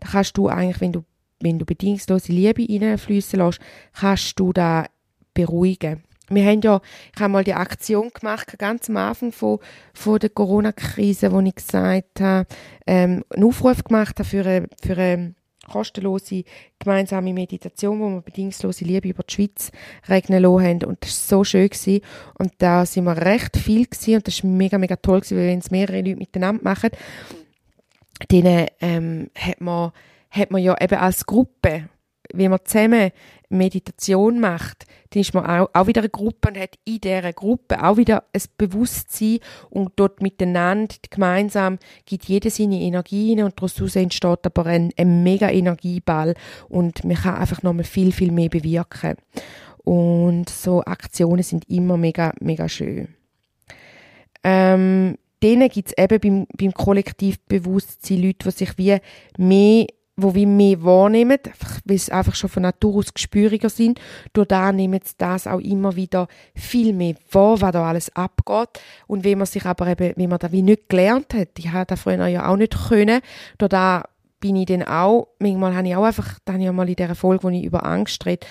da 0.00 0.08
kannst 0.08 0.36
du 0.36 0.48
eigentlich, 0.48 0.80
wenn 0.80 0.92
du, 0.92 1.04
wenn 1.40 1.60
du 1.60 1.64
bedingungslose 1.64 2.32
Liebe 2.32 2.66
reinfließen 2.68 3.38
lässt, 3.38 3.60
kannst 3.92 4.40
du 4.40 4.52
da 4.52 4.86
beruhigen. 5.32 6.02
Wir 6.34 6.44
haben 6.44 6.60
ja, 6.62 6.80
ich 7.14 7.20
habe 7.20 7.32
mal 7.32 7.44
die 7.44 7.54
Aktion 7.54 8.10
gemacht, 8.10 8.58
ganz 8.58 8.88
am 8.88 8.96
Anfang 8.96 9.32
von, 9.32 9.58
von 9.94 10.18
der 10.18 10.30
Corona-Krise, 10.30 11.32
wo 11.32 11.40
ich 11.40 11.54
gesagt 11.54 12.20
habe, 12.20 12.46
ähm, 12.86 13.24
einen 13.30 13.44
Aufruf 13.44 13.84
gemacht 13.84 14.18
habe 14.18 14.28
für 14.28 14.44
eine, 14.44 14.68
für 14.82 14.96
eine 14.96 15.34
kostenlose 15.70 16.44
gemeinsame 16.78 17.32
Meditation, 17.32 18.00
wo 18.00 18.08
wir 18.08 18.20
bedingungslose 18.20 18.84
Liebe 18.84 19.08
über 19.08 19.22
die 19.22 19.34
Schweiz 19.34 19.70
regnen 20.08 20.42
lassen 20.42 20.64
haben. 20.64 20.84
Und 20.84 21.02
das 21.02 21.30
war 21.30 21.38
so 21.38 21.44
schön. 21.44 21.68
Gewesen. 21.68 22.00
Und 22.38 22.52
da 22.58 22.84
sind 22.84 23.04
wir 23.04 23.16
recht 23.16 23.56
viel 23.56 23.86
gewesen. 23.86 24.16
und 24.16 24.26
das 24.26 24.42
war 24.42 24.50
mega, 24.50 24.78
mega 24.78 24.96
toll 24.96 25.20
gewesen, 25.20 25.38
weil 25.38 25.46
wenn 25.46 25.58
es 25.60 25.70
mehrere 25.70 25.98
Leute 25.98 26.16
miteinander 26.16 26.62
machen, 26.62 26.90
dann 28.28 28.66
ähm, 28.80 29.30
hat, 29.36 29.60
man, 29.60 29.92
hat 30.30 30.50
man 30.50 30.62
ja 30.62 30.76
eben 30.80 30.98
als 30.98 31.26
Gruppe, 31.26 31.88
wie 32.32 32.48
man 32.48 32.60
zusammen 32.64 33.10
Meditation 33.48 34.40
macht, 34.40 34.86
dann 35.10 35.20
ist 35.20 35.34
man 35.34 35.44
auch, 35.44 35.68
auch 35.72 35.86
wieder 35.86 36.00
eine 36.00 36.08
Gruppe 36.08 36.48
und 36.48 36.58
hat 36.58 36.78
in 36.84 37.00
dieser 37.00 37.32
Gruppe 37.32 37.82
auch 37.84 37.96
wieder 37.96 38.24
ein 38.32 38.42
Bewusstsein 38.56 39.40
und 39.70 39.92
dort 39.96 40.22
miteinander 40.22 40.94
gemeinsam 41.10 41.78
gibt 42.06 42.24
jeder 42.24 42.50
seine 42.50 42.80
Energie 42.80 43.40
und 43.42 43.54
daraus 43.60 43.96
entsteht 43.96 44.46
aber 44.46 44.66
ein, 44.66 44.90
ein 44.96 45.22
mega 45.22 45.50
Energieball 45.50 46.34
und 46.68 47.04
man 47.04 47.16
kann 47.16 47.36
einfach 47.36 47.62
nochmal 47.62 47.84
viel, 47.84 48.12
viel 48.12 48.32
mehr 48.32 48.48
bewirken. 48.48 49.16
Und 49.84 50.48
so 50.48 50.82
Aktionen 50.82 51.42
sind 51.42 51.68
immer 51.68 51.96
mega, 51.96 52.32
mega 52.40 52.68
schön. 52.68 53.08
Ähm, 54.44 55.18
denen 55.42 55.68
gibt 55.68 55.88
es 55.88 55.98
eben 55.98 56.20
beim, 56.20 56.46
beim 56.56 56.72
Kollektivbewusstsein 56.72 58.22
Leute, 58.22 58.48
die 58.48 58.50
sich 58.50 58.78
wie 58.78 58.96
mehr 59.36 59.86
wo 60.16 60.34
wir 60.34 60.46
mehr 60.46 60.82
wahrnehmen, 60.82 61.38
weil 61.84 61.98
sie 61.98 62.12
einfach 62.12 62.34
schon 62.34 62.50
von 62.50 62.64
Natur 62.64 62.96
aus 62.96 63.14
gespüriger 63.14 63.70
sind. 63.70 64.00
Durch 64.32 64.48
da 64.48 64.70
nehmen 64.70 65.00
sie 65.02 65.14
das 65.16 65.46
auch 65.46 65.60
immer 65.60 65.96
wieder 65.96 66.28
viel 66.54 66.92
mehr 66.92 67.14
wahr, 67.30 67.60
was 67.60 67.72
da 67.72 67.88
alles 67.88 68.14
abgeht. 68.14 68.68
Und 69.06 69.24
wenn 69.24 69.38
man 69.38 69.46
sich 69.46 69.64
aber 69.64 69.86
eben, 69.86 70.12
wenn 70.16 70.28
man 70.28 70.38
da 70.38 70.52
wie 70.52 70.62
nicht 70.62 70.88
gelernt 70.88 71.32
hat, 71.34 71.48
ich 71.58 71.72
habe 71.72 71.86
das 71.86 72.00
früher 72.00 72.26
ja 72.26 72.48
auch 72.48 72.56
nicht 72.56 72.76
können, 72.88 73.20
durch 73.58 73.70
da 73.70 74.04
bin 74.42 74.56
ich 74.56 74.66
dann 74.66 74.82
auch, 74.82 75.28
manchmal 75.38 75.74
habe 75.74 75.88
ich 75.88 75.96
auch 75.96 76.04
einfach, 76.04 76.38
da 76.44 76.54
habe 76.54 76.62
ich 76.62 76.70
mal 76.72 76.88
in 76.88 76.96
dieser 76.96 77.14
Folge, 77.14 77.44
wo 77.44 77.48
ich 77.48 77.64
über 77.64 77.86
Angst 77.86 78.26
rede, 78.26 78.46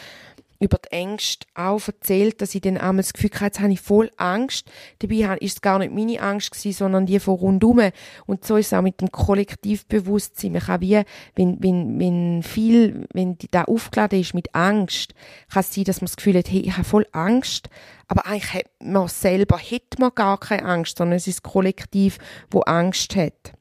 über 0.61 0.77
die 0.77 0.91
Ängste 0.91 1.47
auch 1.55 1.81
erzählt, 1.87 2.39
dass 2.39 2.53
ich 2.53 2.61
dann 2.61 2.77
einmal 2.77 3.01
das 3.01 3.13
Gefühl 3.13 3.31
hatte, 3.33 3.45
jetzt 3.45 3.59
habe 3.59 3.73
ich 3.73 3.81
voll 3.81 4.11
Angst. 4.17 4.71
Dabei 4.99 5.27
war 5.27 5.41
es 5.41 5.61
gar 5.61 5.79
nicht 5.79 5.91
meine 5.91 6.21
Angst 6.21 6.51
gewesen, 6.51 6.77
sondern 6.77 7.07
die 7.07 7.19
von 7.19 7.33
rundum. 7.33 7.81
Und 8.27 8.45
so 8.45 8.57
ist 8.57 8.67
es 8.67 8.73
auch 8.73 8.83
mit 8.83 9.01
dem 9.01 9.11
Kollektivbewusstsein. 9.11 10.51
Man 10.51 10.61
kann 10.61 10.81
wie, 10.81 11.01
wenn, 11.35 11.57
wenn, 11.63 11.99
wenn 11.99 12.43
viel, 12.43 13.07
wenn 13.11 13.37
da 13.49 13.63
aufgeladen 13.63 14.19
ist 14.19 14.35
mit 14.35 14.53
Angst, 14.53 15.15
kann 15.51 15.61
es 15.61 15.73
sein, 15.73 15.83
dass 15.83 15.99
man 15.99 16.05
das 16.05 16.15
Gefühl 16.15 16.37
hat, 16.37 16.51
hey, 16.51 16.59
ich 16.59 16.73
habe 16.73 16.83
voll 16.83 17.07
Angst. 17.11 17.67
Aber 18.07 18.27
eigentlich 18.27 18.53
hat 18.53 18.65
man 18.79 19.07
selber, 19.07 19.57
hat 19.57 19.97
man 19.97 20.11
gar 20.13 20.39
keine 20.39 20.65
Angst, 20.65 20.99
sondern 20.99 21.17
es 21.17 21.25
ist 21.25 21.43
das 21.43 21.51
Kollektiv, 21.51 22.19
wo 22.51 22.59
Angst 22.61 23.15
hat. 23.15 23.53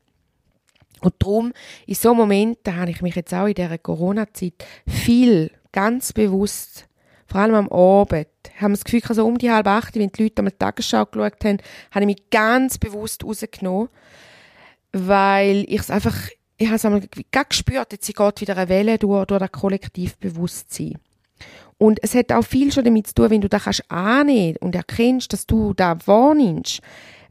Und 1.00 1.14
darum, 1.18 1.54
in 1.86 1.94
so 1.94 2.14
Momenten 2.14 2.76
habe 2.76 2.90
ich 2.90 3.00
mich 3.00 3.14
jetzt 3.14 3.32
auch 3.32 3.46
in 3.46 3.54
dieser 3.54 3.78
Corona-Zeit 3.78 4.52
viel 4.86 5.50
ganz 5.72 6.12
bewusst 6.12 6.89
vor 7.30 7.40
allem 7.40 7.54
am 7.54 7.68
Abend, 7.68 8.26
haben 8.60 8.72
wir 8.72 8.76
das 8.76 8.84
Gefühl, 8.84 9.02
so 9.14 9.26
um 9.26 9.38
die 9.38 9.50
halb 9.50 9.66
acht, 9.68 9.94
wenn 9.94 10.10
die 10.10 10.22
Leute 10.24 10.42
am 10.42 10.58
Tagesschau 10.58 11.06
geschaut 11.06 11.44
haben, 11.44 11.58
habe 11.92 12.00
ich 12.00 12.06
mich 12.06 12.30
ganz 12.30 12.76
bewusst 12.76 13.24
rausgenommen, 13.24 13.88
weil 14.92 15.64
ich 15.68 15.80
es 15.80 15.90
einfach, 15.90 16.16
ich 16.56 16.66
habe 16.66 16.76
es 16.76 16.84
einmal 16.84 17.02
gespürt, 17.30 17.92
jetzt 17.92 18.06
geht 18.06 18.40
wieder 18.40 18.56
eine 18.56 18.68
Welle 18.68 18.98
durch, 18.98 19.26
durch 19.26 19.38
das 19.40 19.52
Kollektivbewusstsein. 19.52 20.98
Und 21.78 22.00
es 22.02 22.14
hat 22.14 22.32
auch 22.32 22.44
viel 22.44 22.72
schon 22.72 22.84
damit 22.84 23.06
zu 23.06 23.14
tun, 23.14 23.30
wenn 23.30 23.40
du 23.40 23.48
das 23.48 23.64
kannst 23.64 23.90
annehmen 23.90 24.56
und 24.60 24.74
erkennst, 24.74 25.32
dass 25.32 25.46
du 25.46 25.72
da 25.72 25.96
wahrnimmst, 26.04 26.80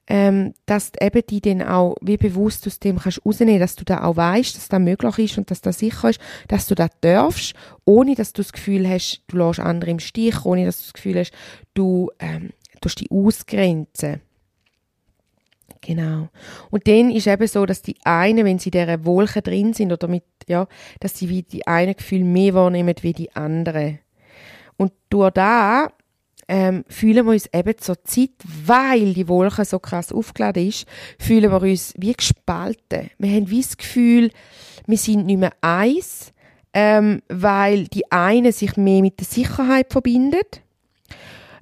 ähm, 0.10 0.56
dass 0.66 0.92
eben 1.00 1.22
die 1.30 1.40
dann 1.40 1.62
auch 1.62 1.96
wie 2.02 2.18
bewusst 2.18 2.66
aus 2.66 2.80
dem 2.80 2.98
kannst 2.98 3.24
rausnehmen, 3.24 3.60
dass 3.60 3.76
du 3.76 3.86
da 3.86 4.04
auch 4.04 4.18
weißt, 4.18 4.58
dass 4.58 4.68
das 4.68 4.80
möglich 4.80 5.20
ist 5.20 5.38
und 5.38 5.52
dass 5.52 5.62
das 5.62 5.80
sicher 5.80 6.10
ist, 6.10 6.20
dass 6.48 6.66
du 6.66 6.74
das 6.74 6.90
darfst, 7.02 7.54
ohne 7.86 8.16
dass 8.16 8.34
du 8.34 8.42
das 8.42 8.52
Gefühl 8.52 8.90
hast, 8.90 9.22
du 9.28 9.38
lässt 9.38 9.60
andere 9.60 9.92
im 9.92 10.00
Stich, 10.00 10.44
ohne 10.46 10.66
dass 10.66 10.80
du 10.80 10.84
das 10.86 10.94
Gefühl 10.94 11.20
hast, 11.20 11.32
du 11.76 12.10
ähm, 12.20 12.50
tust 12.82 13.00
die 13.00 13.12
ausgrenzen. 13.12 14.22
Genau. 15.82 16.30
Und 16.72 16.88
dann 16.88 17.12
ist 17.12 17.28
eben 17.28 17.48
so, 17.48 17.66
dass 17.66 17.82
die 17.84 17.96
einen, 18.04 18.46
wenn 18.46 18.60
sie 18.60 18.70
in 18.70 18.72
dieser 18.72 19.06
Wolke 19.06 19.42
drin 19.42 19.74
sind 19.74 19.94
oder 19.94 20.08
mit, 20.08 20.24
ja, 20.48 20.68
dass 21.00 21.18
sie 21.18 21.30
wie 21.30 21.44
die 21.44 21.68
einen 21.68 21.96
Gefühl 21.96 22.24
mehr 22.24 22.54
wahrnehmen 22.54 22.96
wie 23.02 23.14
die 23.14 23.34
anderen. 23.36 24.00
Und 24.76 24.92
durch 25.10 25.32
da 25.32 25.88
ähm, 26.50 26.84
fühlen 26.90 27.28
wir 27.28 27.34
uns 27.34 27.48
eben 27.54 27.78
zur 27.78 28.04
Zeit, 28.04 28.32
weil 28.66 29.14
die 29.14 29.28
Wolke 29.28 29.64
so 29.66 29.78
krass 29.78 30.12
aufgeladen 30.12 30.68
ist, 30.68 30.88
fühlen 31.20 31.52
wir 31.52 31.62
uns 31.62 31.94
wie 31.96 32.14
gespalten. 32.14 33.12
Wir 33.20 33.36
haben 33.36 33.50
wie 33.52 33.62
das 33.62 33.78
Gefühl, 33.78 34.32
wir 34.88 34.98
sind 34.98 35.28
nicht 35.28 35.40
mehr 35.40 35.54
eins, 35.62 36.34
ähm, 36.74 37.22
weil 37.30 37.88
die 37.88 38.12
eine 38.12 38.52
sich 38.52 38.76
mehr 38.78 39.02
mit 39.02 39.20
der 39.20 39.28
Sicherheit 39.28 39.92
verbindet. 39.92 40.62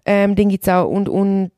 Ähm, 0.05 0.35
dann 0.35 0.47
gibt's 0.47 0.69
auch, 0.69 0.87
und, 0.87 1.09
und 1.09 1.51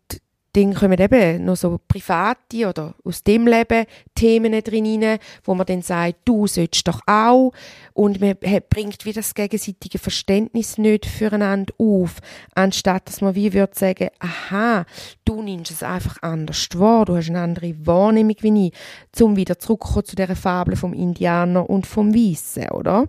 dann 0.53 0.73
kommen 0.73 0.99
eben 0.99 1.45
noch 1.45 1.55
so 1.55 1.79
private 1.88 2.67
oder 2.67 2.95
aus 3.03 3.23
dem 3.23 3.45
Leben 3.45 3.85
Themen 4.15 4.51
drin 4.63 5.03
rein, 5.03 5.19
wo 5.43 5.53
man 5.53 5.65
dann 5.65 5.81
sagt, 5.81 6.17
du 6.25 6.47
sollst 6.47 6.88
doch 6.88 7.01
auch. 7.05 7.51
Und 7.93 8.19
man 8.19 8.35
bringt 8.69 9.05
wie 9.05 9.13
das 9.13 9.33
gegenseitige 9.33 9.99
Verständnis 9.99 10.77
nicht 10.77 11.05
füreinander 11.05 11.73
auf. 11.77 12.17
Anstatt, 12.55 13.07
dass 13.07 13.21
man 13.21 13.35
wie 13.35 13.53
würde 13.53 13.73
sagen, 13.75 14.09
aha, 14.19 14.85
du 15.25 15.41
nimmst 15.41 15.71
es 15.71 15.83
einfach 15.83 16.17
anders 16.21 16.67
wahr, 16.75 17.05
du 17.05 17.15
hast 17.15 17.29
eine 17.29 17.41
andere 17.41 17.73
Wahrnehmung 17.85 18.35
wie 18.41 18.67
ich. 18.67 18.73
Zum 19.12 19.35
wieder 19.35 19.59
zurückkommen 19.59 20.05
zu 20.05 20.15
dieser 20.15 20.35
Fabel 20.35 20.75
vom 20.75 20.93
Indianer 20.93 21.69
und 21.69 21.85
vom 21.85 22.13
Weissen, 22.13 22.69
oder? 22.71 23.07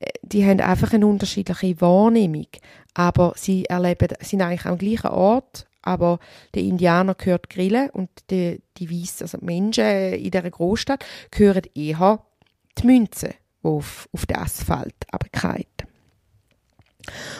Äh, 0.00 0.10
die 0.22 0.44
haben 0.44 0.60
einfach 0.60 0.92
eine 0.92 1.06
unterschiedliche 1.06 1.80
Wahrnehmung. 1.80 2.46
Aber 2.94 3.34
sie 3.36 3.64
erleben, 3.66 4.08
sind 4.20 4.42
eigentlich 4.42 4.66
am 4.66 4.78
gleichen 4.78 5.10
Ort, 5.10 5.67
aber 5.82 6.18
der 6.54 6.62
Indianer 6.62 7.14
gehört 7.14 7.50
grillen 7.50 7.90
und 7.90 8.10
die, 8.30 8.62
die 8.76 8.90
Weißen, 8.90 9.24
also 9.24 9.38
die 9.38 9.44
Menschen 9.44 9.84
in 9.84 10.30
dieser 10.30 10.50
Großstadt, 10.50 11.04
gehören 11.30 11.62
eher 11.74 12.24
die 12.78 12.86
Münzen, 12.86 13.34
die 13.62 13.68
auf, 13.68 14.08
auf 14.12 14.26
den 14.26 14.36
Asphalt 14.36 14.94
runterfallen. 15.12 15.87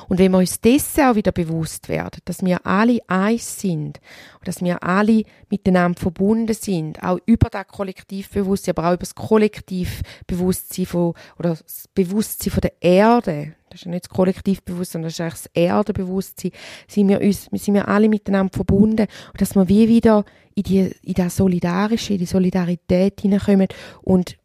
Und 0.09 0.19
wenn 0.19 0.33
wir 0.33 0.39
uns 0.39 0.61
dessen 0.61 1.05
auch 1.05 1.15
wieder 1.15 1.33
bewusst 1.33 1.89
werden, 1.89 2.21
dass 2.25 2.45
wir 2.45 2.65
alle 2.67 3.01
eins 3.09 3.61
sind 3.61 4.01
dass 4.49 4.63
wir 4.63 4.83
alle 4.83 5.25
miteinander 5.51 6.01
verbunden 6.01 6.55
sind, 6.55 7.03
auch 7.03 7.19
über 7.27 7.51
das 7.51 7.67
Kollektivbewusstsein, 7.67 8.75
aber 8.77 8.89
auch 8.89 8.95
über 8.95 9.01
das 9.01 9.15
Kollektivbewusstsein 9.15 10.87
von, 10.87 11.15
oder 11.39 11.51
das 11.51 11.89
Bewusstsein 11.95 12.53
von 12.53 12.63
der 12.63 12.73
Erde, 12.81 13.55
das 13.69 13.81
ist 13.81 13.85
ja 13.85 13.91
nicht 13.91 14.07
das 14.07 14.11
Kollektivbewusstsein, 14.11 15.03
das 15.03 15.13
ist 15.13 15.21
eigentlich 15.21 15.35
das 15.35 15.51
Erdenbewusstsein, 15.53 16.53
sind 16.87 17.09
wir 17.09 17.21
uns, 17.21 17.45
sind 17.53 17.75
wir 17.75 17.89
alle 17.89 18.09
miteinander 18.09 18.55
verbunden 18.55 19.07
und 19.33 19.41
dass 19.41 19.55
wir 19.55 19.69
wie 19.69 19.87
wieder 19.87 20.25
in 20.55 20.63
die, 20.63 20.95
in 21.03 21.15
das 21.15 21.37
Solidarische, 21.37 22.15
in 22.15 22.21
die 22.21 22.27
Solidarität 22.27 23.21
hineinkommen 23.21 23.69
und 24.01 24.39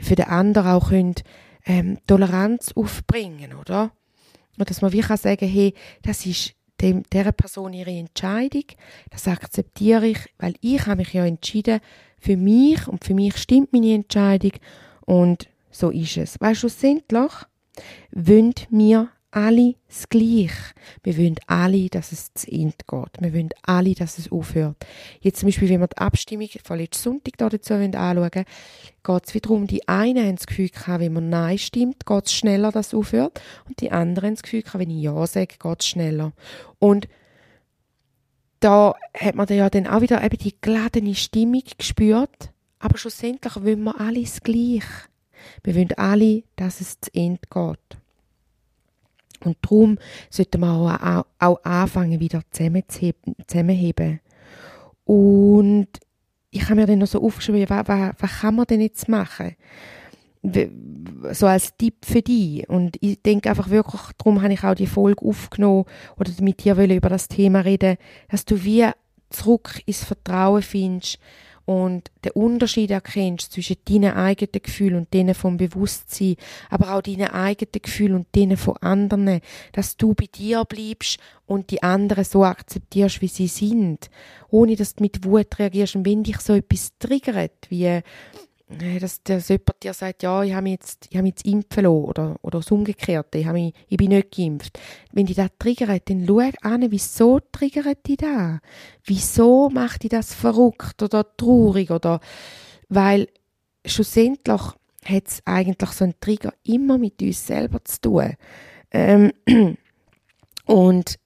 für 0.00 0.14
den 0.14 0.26
anderen 0.26 0.70
auch 0.70 0.90
können, 0.90 1.16
ähm, 1.66 1.98
Toleranz 2.06 2.72
aufbringen, 2.76 3.54
oder? 3.54 3.90
Und 4.58 4.70
dass 4.70 4.82
man 4.82 4.92
wie 4.92 5.00
kann 5.00 5.16
sagen, 5.16 5.48
hey, 5.48 5.74
das 6.02 6.26
ist 6.26 6.54
dem, 6.80 7.02
dieser 7.12 7.32
Person 7.32 7.72
ihre 7.72 7.90
Entscheidung, 7.90 8.64
das 9.10 9.26
akzeptiere 9.26 10.06
ich, 10.06 10.18
weil 10.38 10.54
ich 10.60 10.86
habe 10.86 10.98
mich 10.98 11.12
ja 11.12 11.24
entschieden 11.24 11.80
für 12.20 12.36
mich 12.36 12.86
und 12.86 13.04
für 13.04 13.14
mich 13.14 13.36
stimmt 13.36 13.72
meine 13.72 13.94
Entscheidung. 13.94 14.52
Und 15.04 15.48
so 15.70 15.90
ist 15.90 16.16
es. 16.16 16.40
Weil 16.40 16.54
schlussendlich 16.54 17.32
wollen 18.12 18.54
wir 18.70 19.08
alle 19.30 19.74
das 19.86 20.08
Gleiche. 20.08 20.74
Wir 21.02 21.18
wollen 21.18 21.36
alle, 21.46 21.88
dass 21.88 22.12
es 22.12 22.32
zu 22.34 22.50
Ende 22.50 22.76
geht. 22.86 23.20
Wir 23.20 23.34
wollen 23.34 23.50
alle, 23.62 23.94
dass 23.94 24.18
es 24.18 24.32
aufhört. 24.32 24.76
Jetzt 25.20 25.40
zum 25.40 25.48
Beispiel, 25.48 25.68
wenn 25.68 25.80
wir 25.80 25.88
die 25.88 25.98
Abstimmung 25.98 26.48
von 26.64 26.78
letzten 26.78 27.02
Sonntag 27.02 27.36
dazu 27.36 27.74
anschauen 27.74 28.30
geht 28.30 29.26
es 29.26 29.34
wiederum, 29.34 29.66
die 29.66 29.86
einen 29.88 30.26
haben 30.26 30.36
das 30.36 30.46
Gefühl 30.46 30.68
gehabt, 30.68 31.00
wenn 31.00 31.12
man 31.12 31.28
Nein 31.28 31.58
stimmt, 31.58 32.06
geht 32.06 32.26
es 32.26 32.32
schneller, 32.32 32.72
dass 32.72 32.88
es 32.88 32.94
aufhört. 32.94 33.40
Und 33.66 33.80
die 33.80 33.92
anderen 33.92 34.28
haben 34.28 34.34
das 34.34 34.42
Gefühl 34.42 34.62
gehabt, 34.62 34.80
wenn 34.80 34.90
ich 34.90 35.02
Ja 35.02 35.26
sage, 35.26 35.54
geht 35.58 35.80
es 35.80 35.86
schneller. 35.86 36.32
Und 36.78 37.08
da 38.60 38.94
hat 39.14 39.34
man 39.34 39.46
ja 39.48 39.70
dann 39.70 39.86
auch 39.86 40.00
wieder 40.00 40.22
eben 40.22 40.38
die 40.38 40.54
geladene 40.60 41.14
Stimmung 41.14 41.62
gespürt. 41.76 42.50
Aber 42.80 42.98
schlussendlich 42.98 43.56
wollen 43.56 43.84
wir 43.84 44.00
alle 44.00 44.22
das 44.22 44.40
Gleiche. 44.40 45.08
Wir 45.62 45.74
wollen 45.74 45.92
alle, 45.96 46.42
dass 46.56 46.80
es 46.80 47.00
zu 47.00 47.10
Ende 47.14 47.40
geht. 47.50 47.98
Und 49.44 49.56
darum 49.62 49.98
sollten 50.30 50.60
wir 50.60 50.70
auch, 50.70 51.00
auch, 51.00 51.24
auch 51.38 51.64
anfangen, 51.64 52.20
wieder 52.20 52.42
zusammenzuheben. 52.50 54.20
Und 55.04 55.88
ich 56.50 56.64
habe 56.64 56.76
mir 56.76 56.86
dann 56.86 56.98
noch 56.98 57.06
so 57.06 57.22
aufgeschrieben, 57.22 57.68
was, 57.68 57.88
was, 57.88 58.14
was 58.18 58.40
kann 58.40 58.56
man 58.56 58.66
denn 58.66 58.80
jetzt 58.80 59.08
machen? 59.08 59.56
So 61.32 61.46
als 61.46 61.76
Tipp 61.76 62.04
für 62.04 62.22
dich. 62.22 62.68
Und 62.68 62.96
ich 63.00 63.20
denke 63.22 63.50
einfach 63.50 63.70
wirklich, 63.70 64.00
darum 64.16 64.42
habe 64.42 64.52
ich 64.52 64.64
auch 64.64 64.74
die 64.74 64.86
Folge 64.86 65.24
aufgenommen 65.24 65.84
oder 66.16 66.30
mit 66.40 66.64
dir 66.64 66.76
über 66.76 67.08
das 67.08 67.28
Thema 67.28 67.60
reden, 67.60 67.96
dass 68.30 68.44
du 68.44 68.62
wie 68.62 68.86
zurück 69.30 69.82
ins 69.84 70.04
Vertrauen 70.04 70.62
findest, 70.62 71.18
und 71.68 72.10
den 72.24 72.32
Unterschied 72.32 72.90
erkennst 72.90 73.52
zwischen 73.52 73.76
deinen 73.84 74.14
eigenen 74.14 74.62
Gefühlen 74.62 74.94
und 74.94 75.12
denen 75.12 75.34
vom 75.34 75.58
Bewusstsein, 75.58 76.36
aber 76.70 76.94
auch 76.94 77.02
deinen 77.02 77.28
eigenen 77.28 77.82
Gefühlen 77.82 78.14
und 78.14 78.26
denen 78.34 78.56
von 78.56 78.78
anderen, 78.78 79.42
dass 79.72 79.98
du 79.98 80.14
bei 80.14 80.24
dir 80.34 80.64
bleibst 80.64 81.18
und 81.44 81.70
die 81.70 81.82
anderen 81.82 82.24
so 82.24 82.42
akzeptierst, 82.42 83.20
wie 83.20 83.28
sie 83.28 83.48
sind, 83.48 84.08
ohne 84.48 84.76
dass 84.76 84.94
du 84.94 85.02
mit 85.02 85.26
Wut 85.26 85.58
reagierst. 85.58 85.94
Und 85.94 86.06
wenn 86.06 86.22
dich 86.22 86.38
so 86.38 86.54
etwas 86.54 86.92
triggert, 86.98 87.66
wie 87.68 88.00
dass, 89.00 89.22
dass 89.22 89.48
jemand 89.48 89.82
dir 89.82 89.94
sagt, 89.94 90.22
ja, 90.22 90.42
ich 90.42 90.52
habe 90.52 90.64
mich 90.64 90.72
jetzt, 90.72 91.06
ich 91.10 91.16
habe 91.16 91.22
mich 91.22 91.32
jetzt 91.32 91.46
impfen 91.46 91.84
lassen, 91.84 92.04
oder, 92.04 92.36
oder 92.42 92.58
das 92.58 92.70
Umgekehrte, 92.70 93.38
ich, 93.38 93.46
habe 93.46 93.58
mich, 93.58 93.74
ich 93.88 93.96
bin 93.96 94.10
nicht 94.10 94.34
geimpft. 94.34 94.78
Wenn 95.12 95.26
dich 95.26 95.36
das 95.36 95.50
triggert, 95.58 96.10
dann 96.10 96.26
schau 96.26 96.40
an, 96.62 96.90
wieso 96.90 97.40
triggert 97.40 98.06
dich 98.06 98.18
das? 98.18 98.58
Wieso 99.04 99.70
macht 99.70 100.02
dich 100.02 100.10
das 100.10 100.34
verrückt 100.34 101.02
oder 101.02 101.24
traurig 101.36 101.90
oder, 101.90 102.20
weil 102.88 103.28
schlussendlich 103.86 104.60
hat 105.04 105.26
es 105.26 105.42
eigentlich 105.46 105.90
so 105.90 106.04
ein 106.04 106.14
Trigger 106.20 106.52
immer 106.64 106.98
mit 106.98 107.22
uns 107.22 107.46
selber 107.46 107.82
zu 107.84 108.00
tun. 108.00 108.34
Ähm, 108.90 109.32
und 110.66 111.18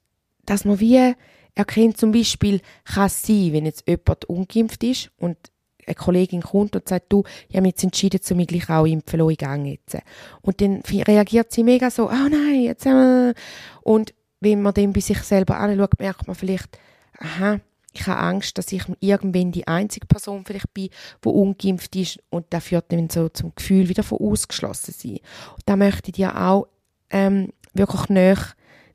dass 0.45 0.63
man 0.63 0.79
wie 0.79 1.13
erkennt, 1.55 1.97
zum 1.97 2.11
Beispiel, 2.11 2.61
kann 2.85 3.07
es 3.07 3.21
sein, 3.21 3.53
wenn 3.53 3.65
jetzt 3.65 3.87
jemand 3.87 4.25
ungeimpft 4.25 4.83
ist 4.83 5.11
und 5.17 5.37
eine 5.87 5.95
Kollegin 5.95 6.41
kommt 6.41 6.75
und 6.75 6.87
sagt, 6.87 7.11
du, 7.11 7.23
ich 7.49 7.55
habe 7.55 7.63
mich 7.63 7.73
jetzt 7.73 7.83
entschieden, 7.83 8.21
zu 8.21 8.35
mich 8.35 8.47
gleich 8.47 8.69
auch 8.69 8.85
impfen 8.85 9.19
lassen, 9.19 9.31
ich 9.31 9.37
gehe 9.37 9.65
jetzt. 9.65 9.97
Und 10.41 10.61
dann 10.61 10.81
reagiert 11.07 11.51
sie 11.51 11.63
mega 11.63 11.89
so, 11.89 12.09
oh 12.09 12.29
nein, 12.29 12.63
jetzt 12.63 12.85
äh. 12.85 13.33
Und 13.81 14.13
wenn 14.39 14.61
man 14.61 14.73
dann 14.73 14.93
bei 14.93 14.99
sich 14.99 15.19
selber 15.19 15.57
anschaut, 15.57 15.99
merkt 15.99 16.27
man 16.27 16.35
vielleicht, 16.35 16.77
aha, 17.17 17.59
ich 17.93 18.07
habe 18.07 18.19
Angst, 18.19 18.57
dass 18.57 18.71
ich 18.71 18.83
irgendwann 18.99 19.51
die 19.51 19.67
einzige 19.67 20.07
Person 20.07 20.43
vielleicht 20.45 20.73
bin, 20.73 20.89
die 21.23 21.29
ungeimpft 21.29 21.95
ist 21.95 22.19
und 22.29 22.45
das 22.49 22.65
führt 22.65 22.91
dann 22.91 23.09
so 23.09 23.29
zum 23.29 23.53
Gefühl 23.55 23.87
wieder 23.87 24.03
von 24.03 24.19
ausgeschlossen 24.19 24.93
sein. 24.97 25.19
Und 25.55 25.63
da 25.65 25.75
möchte 25.75 26.09
ich 26.09 26.15
dir 26.15 26.39
auch 26.39 26.67
ähm, 27.11 27.53
wirklich 27.73 28.09
näher, 28.09 28.39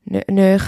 näher 0.05 0.61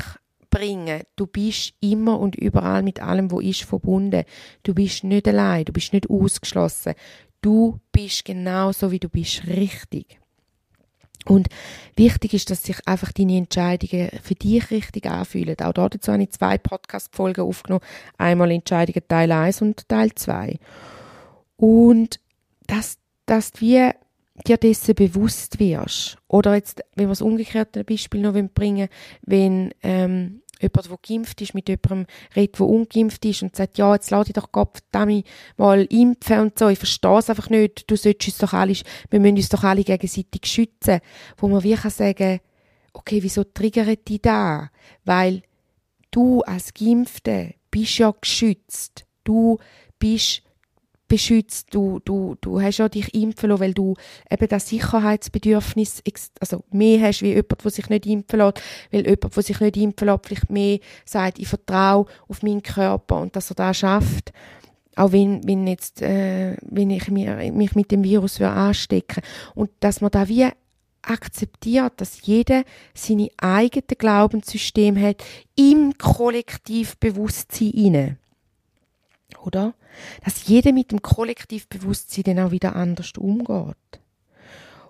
bringen. 0.51 1.03
Du 1.17 1.27
bist 1.27 1.75
immer 1.81 2.19
und 2.19 2.37
überall 2.37 2.83
mit 2.83 3.01
allem, 3.01 3.31
wo 3.31 3.41
ist, 3.41 3.63
verbunden. 3.63 4.25
Du 4.63 4.75
bist 4.75 5.05
nicht 5.05 5.27
allein, 5.29 5.65
du 5.65 5.73
bist 5.73 5.93
nicht 5.93 6.11
ausgeschlossen. 6.11 6.95
Du 7.41 7.81
bist 7.93 8.25
genauso, 8.25 8.91
wie 8.91 8.99
du 8.99 9.09
bist, 9.09 9.47
richtig. 9.47 10.21
Und 11.27 11.49
wichtig 11.97 12.35
ist, 12.35 12.51
dass 12.51 12.63
sich 12.63 12.77
einfach 12.87 13.13
deine 13.13 13.37
Entscheidungen 13.37 14.11
für 14.23 14.35
dich 14.35 14.71
richtig 14.71 15.07
anfühlen. 15.07 15.57
Auch 15.61 15.73
dazu 15.73 16.13
habe 16.13 16.23
ich 16.23 16.31
zwei 16.31 16.57
Podcast-Folgen 16.59 17.43
aufgenommen. 17.43 17.85
Einmal 18.17 18.51
Entscheidungen 18.51 19.07
Teil 19.07 19.31
1 19.31 19.63
und 19.63 19.89
Teil 19.89 20.15
2. 20.15 20.59
Und 21.57 22.21
dass, 22.67 22.97
dass 23.27 23.53
du 23.53 23.61
wie 23.61 23.91
dir 24.47 24.57
dessen 24.57 24.95
bewusst 24.95 25.59
wirst. 25.59 26.19
Oder 26.29 26.55
jetzt, 26.55 26.83
wenn 26.95 27.07
wir 27.07 27.11
das 27.11 27.23
umgekehrte 27.23 27.85
Beispiel 27.85 28.21
noch 28.21 28.35
bringen 28.55 28.89
wenn 29.23 29.73
ähm, 29.83 30.43
jemand, 30.61 30.91
der 30.91 30.99
geimpft 31.03 31.41
ist, 31.41 31.55
mit 31.55 31.69
jemandem 31.69 32.07
redet, 32.37 32.59
der 32.59 32.67
ungeimpft 32.67 33.25
ist 33.25 33.43
und 33.43 33.57
sagt, 33.57 33.79
ja, 33.79 33.95
jetzt 33.95 34.11
lade 34.11 34.29
ich 34.29 34.35
doch 34.35 34.53
Gott 34.53 34.79
mal 35.57 35.85
impfen 35.85 36.41
und 36.41 36.59
so. 36.59 36.69
Ich 36.69 36.79
verstehe 36.79 37.19
es 37.19 37.31
einfach 37.31 37.51
nicht. 37.51 37.91
Du 37.91 37.97
solltest 37.97 38.29
uns 38.29 38.39
doch 38.39 38.53
alle, 38.53 38.75
wir 39.11 39.21
müssen 39.21 39.37
uns 39.37 39.49
doch 39.49 39.65
alle 39.65 39.85
gegenseitig 39.85 40.47
schützen. 40.47 41.01
Wo 41.37 41.49
man 41.49 41.63
wie 41.63 41.75
kann 41.75 41.91
sagen, 41.91 42.41
okay, 42.93 43.23
wieso 43.23 43.45
triggert 43.45 44.09
die 44.09 44.21
da? 44.21 44.71
Weil 45.05 45.43
du 46.11 46.43
als 46.43 46.75
Geimpfte 46.75 47.55
bist 47.71 47.99
ja 47.99 48.13
geschützt. 48.21 49.05
Du 49.25 49.59
bist 49.99 50.43
beschützt, 51.11 51.75
du, 51.75 52.01
du, 52.05 52.37
du 52.41 52.63
hast 52.63 52.79
ja 52.79 52.89
dich 52.89 53.13
impfen 53.15 53.51
lassen, 53.51 53.61
weil 53.61 53.75
du 53.75 53.95
eben 54.31 54.49
das 54.49 54.69
Sicherheitsbedürfnis, 54.69 56.03
also 56.39 56.63
mehr 56.71 57.01
hast 57.03 57.23
wie 57.23 57.35
jemand, 57.35 57.63
der 57.63 57.71
sich 57.71 57.91
nicht 57.91 58.07
impfen 58.07 58.39
lässt, 58.39 58.63
weil 58.91 59.07
jemand, 59.07 59.37
der 59.37 59.43
sich 59.43 59.61
nicht 59.61 59.77
impfen 59.77 60.07
lässt, 60.07 60.27
vielleicht 60.27 60.51
mehr 60.51 60.79
sagt, 61.05 61.39
ich 61.39 61.49
vertraue 61.49 62.07
auf 62.29 62.43
meinen 62.43 62.63
Körper 62.63 63.21
und 63.21 63.35
dass 63.37 63.51
er 63.51 63.57
das 63.57 63.77
schafft. 63.77 64.33
Auch 64.95 65.13
wenn, 65.13 65.47
wenn 65.47 65.67
jetzt, 65.67 66.01
äh, 66.01 66.57
wenn 66.63 66.91
ich 66.91 67.09
mich, 67.11 67.29
mich 67.53 67.75
mit 67.75 67.91
dem 67.91 68.05
Virus 68.05 68.41
anstecken 68.41 69.23
Und 69.55 69.71
dass 69.81 70.01
man 70.01 70.11
da 70.11 70.29
wie 70.29 70.49
akzeptiert, 71.03 71.95
dass 71.97 72.25
jeder 72.27 72.65
seine 72.95 73.31
eigenen 73.39 73.87
Glaubenssysteme 73.99 75.01
hat 75.01 75.25
im 75.57 75.97
Kollektivbewusstsein 75.99 77.71
inne 77.71 78.20
oder? 79.39 79.75
Dass 80.25 80.47
jeder 80.47 80.73
mit 80.73 80.93
dem 80.93 81.03
Kollektivbewusstsein 81.03 82.25
dann 82.25 82.47
auch 82.47 82.51
wieder 82.51 82.77
anders 82.77 83.13
umgeht. 83.19 83.77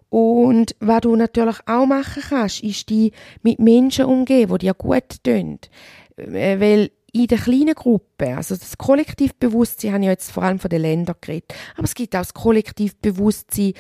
Und 0.09 0.75
was 0.81 1.01
du 1.03 1.15
natürlich 1.15 1.59
auch 1.67 1.87
machen 1.87 2.23
kannst, 2.29 2.63
ist 2.63 2.89
die 2.89 3.13
mit 3.43 3.61
Menschen 3.61 4.07
umgehen, 4.07 4.51
die 4.53 4.59
dir 4.59 4.75
gut 4.75 5.23
tun. 5.23 5.59
Äh, 6.17 6.61
weil 6.61 6.91
in 7.13 7.27
der 7.27 7.39
kleinen 7.39 7.75
Gruppe, 7.75 8.37
also 8.37 8.57
das 8.57 8.77
Kollektivbewusstsein, 8.77 9.93
habe 9.93 10.05
ich 10.05 10.09
jetzt 10.09 10.31
vor 10.31 10.43
allem 10.43 10.59
von 10.59 10.71
den 10.71 10.83
Ländern 10.83 11.17
geredet, 11.21 11.55
aber 11.75 11.85
es 11.85 11.95
gibt 11.95 12.15
auch 12.15 12.21
das 12.21 12.35
Kollektivbewusstsein 12.35 13.73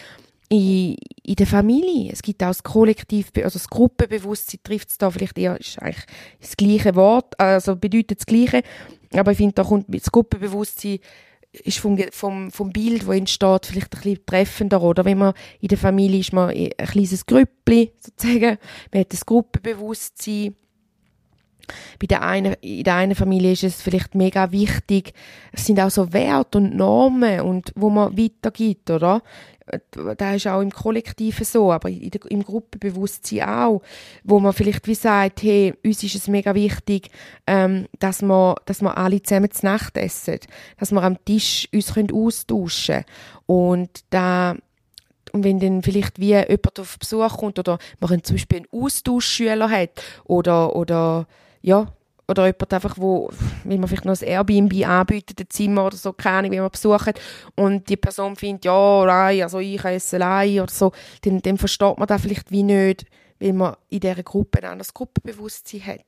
in, 0.50 0.96
in 1.22 1.36
der 1.36 1.46
Familie. 1.46 2.12
Es 2.12 2.22
gibt 2.22 2.42
auch 2.42 2.48
das 2.48 2.62
Kollektiv, 2.62 3.30
also 3.36 3.58
das 3.58 3.70
Gruppenbewusstsein 3.70 4.60
trifft 4.62 4.90
es 4.90 4.98
da 4.98 5.10
vielleicht 5.10 5.38
eher, 5.38 5.58
ist 5.58 5.80
eigentlich 5.80 6.04
das 6.40 6.56
gleiche 6.56 6.94
Wort, 6.96 7.38
also 7.38 7.76
bedeutet 7.76 8.18
das 8.18 8.26
Gleiche. 8.26 8.62
Aber 9.14 9.30
ich 9.32 9.38
finde, 9.38 9.54
da 9.54 9.64
kommt 9.64 9.86
das 9.88 10.10
Gruppenbewusstsein 10.10 10.98
ist 11.52 11.78
vom, 11.78 11.98
vom, 12.12 12.50
vom 12.50 12.72
Bild, 12.72 13.02
das 13.02 13.16
entsteht, 13.16 13.66
vielleicht 13.66 13.94
ein 13.94 14.00
bisschen 14.00 14.26
treffender. 14.26 14.82
Oder 14.82 15.04
wenn 15.04 15.18
man 15.18 15.34
in 15.60 15.68
der 15.68 15.78
Familie 15.78 16.20
ist, 16.20 16.32
man 16.32 16.50
ein 16.50 16.70
kleines 16.86 17.26
Grüppli, 17.26 17.92
sozusagen. 17.98 18.58
Man 18.92 19.00
hat 19.00 19.12
das 19.12 19.26
Gruppenbewusstsein. 19.26 20.54
Bei 22.00 22.06
der 22.06 22.22
einen, 22.22 22.54
in 22.60 22.84
der 22.84 22.96
einen 22.96 23.14
Familie 23.14 23.52
ist 23.52 23.64
es 23.64 23.82
vielleicht 23.82 24.14
mega 24.14 24.50
wichtig. 24.52 25.12
Es 25.52 25.66
sind 25.66 25.80
auch 25.80 25.90
so 25.90 26.12
Werte 26.12 26.58
und 26.58 26.74
Normen 26.74 27.40
und, 27.40 27.72
wo 27.76 27.90
man 27.90 28.16
weitergibt, 28.16 28.90
oder? 28.90 29.22
Das 30.16 30.36
ist 30.36 30.46
auch 30.46 30.60
im 30.60 30.70
Kollektiven 30.70 31.44
so, 31.44 31.72
aber 31.72 31.88
im 31.88 32.44
Gruppenbewusstsein 32.44 33.48
auch, 33.48 33.82
wo 34.24 34.40
man 34.40 34.52
vielleicht 34.52 34.86
wie 34.86 34.94
sagt, 34.94 35.42
hey, 35.42 35.74
uns 35.84 36.02
ist 36.02 36.14
es 36.14 36.28
mega 36.28 36.54
wichtig, 36.54 37.10
ähm, 37.46 37.86
dass 37.98 38.22
wir, 38.22 38.56
dass 38.66 38.82
wir 38.82 38.96
alle 38.96 39.22
zusammen 39.22 39.50
zu 39.50 39.66
Nacht 39.66 39.96
essen, 39.96 40.38
dass 40.78 40.92
wir 40.92 41.02
am 41.02 41.22
Tisch 41.24 41.68
uns 41.72 41.94
können 41.94 42.12
austauschen 42.12 43.04
und 43.46 44.04
und 45.32 45.44
wenn 45.44 45.60
dann 45.60 45.82
vielleicht 45.82 46.18
wie 46.18 46.34
jemand 46.34 46.80
auf 46.80 46.98
Besuch 46.98 47.38
kommt 47.38 47.58
oder 47.58 47.78
man 48.00 48.24
zum 48.24 48.36
Beispiel 48.36 48.58
einen 48.58 48.82
Austauschschüler 48.82 49.70
hat 49.70 50.02
oder, 50.24 50.74
oder 50.74 51.26
ja, 51.62 51.92
oder 52.30 52.46
jemand 52.46 52.72
einfach, 52.72 52.96
wo, 52.96 53.30
wie 53.64 53.76
man 53.76 53.88
vielleicht 53.88 54.04
noch 54.04 54.20
ein 54.20 54.26
Airbnb 54.26 54.86
anbietet, 54.86 55.40
ein 55.40 55.50
Zimmer 55.50 55.86
oder 55.86 55.96
so, 55.96 56.12
keine 56.12 56.38
Ahnung, 56.38 56.52
wie 56.52 56.60
man 56.60 56.70
besucht, 56.70 57.20
und 57.56 57.88
die 57.88 57.96
Person 57.96 58.36
findet, 58.36 58.64
ja, 58.64 59.04
nein, 59.04 59.42
also 59.42 59.58
ich 59.58 59.84
esse 59.84 60.16
allein 60.16 60.60
oder 60.60 60.72
so, 60.72 60.92
dann, 61.22 61.42
dann 61.42 61.58
versteht 61.58 61.98
man 61.98 62.06
das 62.06 62.22
vielleicht 62.22 62.50
wie 62.50 62.62
nicht, 62.62 63.04
weil 63.40 63.52
man 63.52 63.76
in 63.88 64.00
dieser 64.00 64.22
Gruppe 64.22 64.62
ein 64.62 64.70
anderes 64.70 64.94
Gruppenbewusstsein 64.94 65.84
hat. 65.86 66.04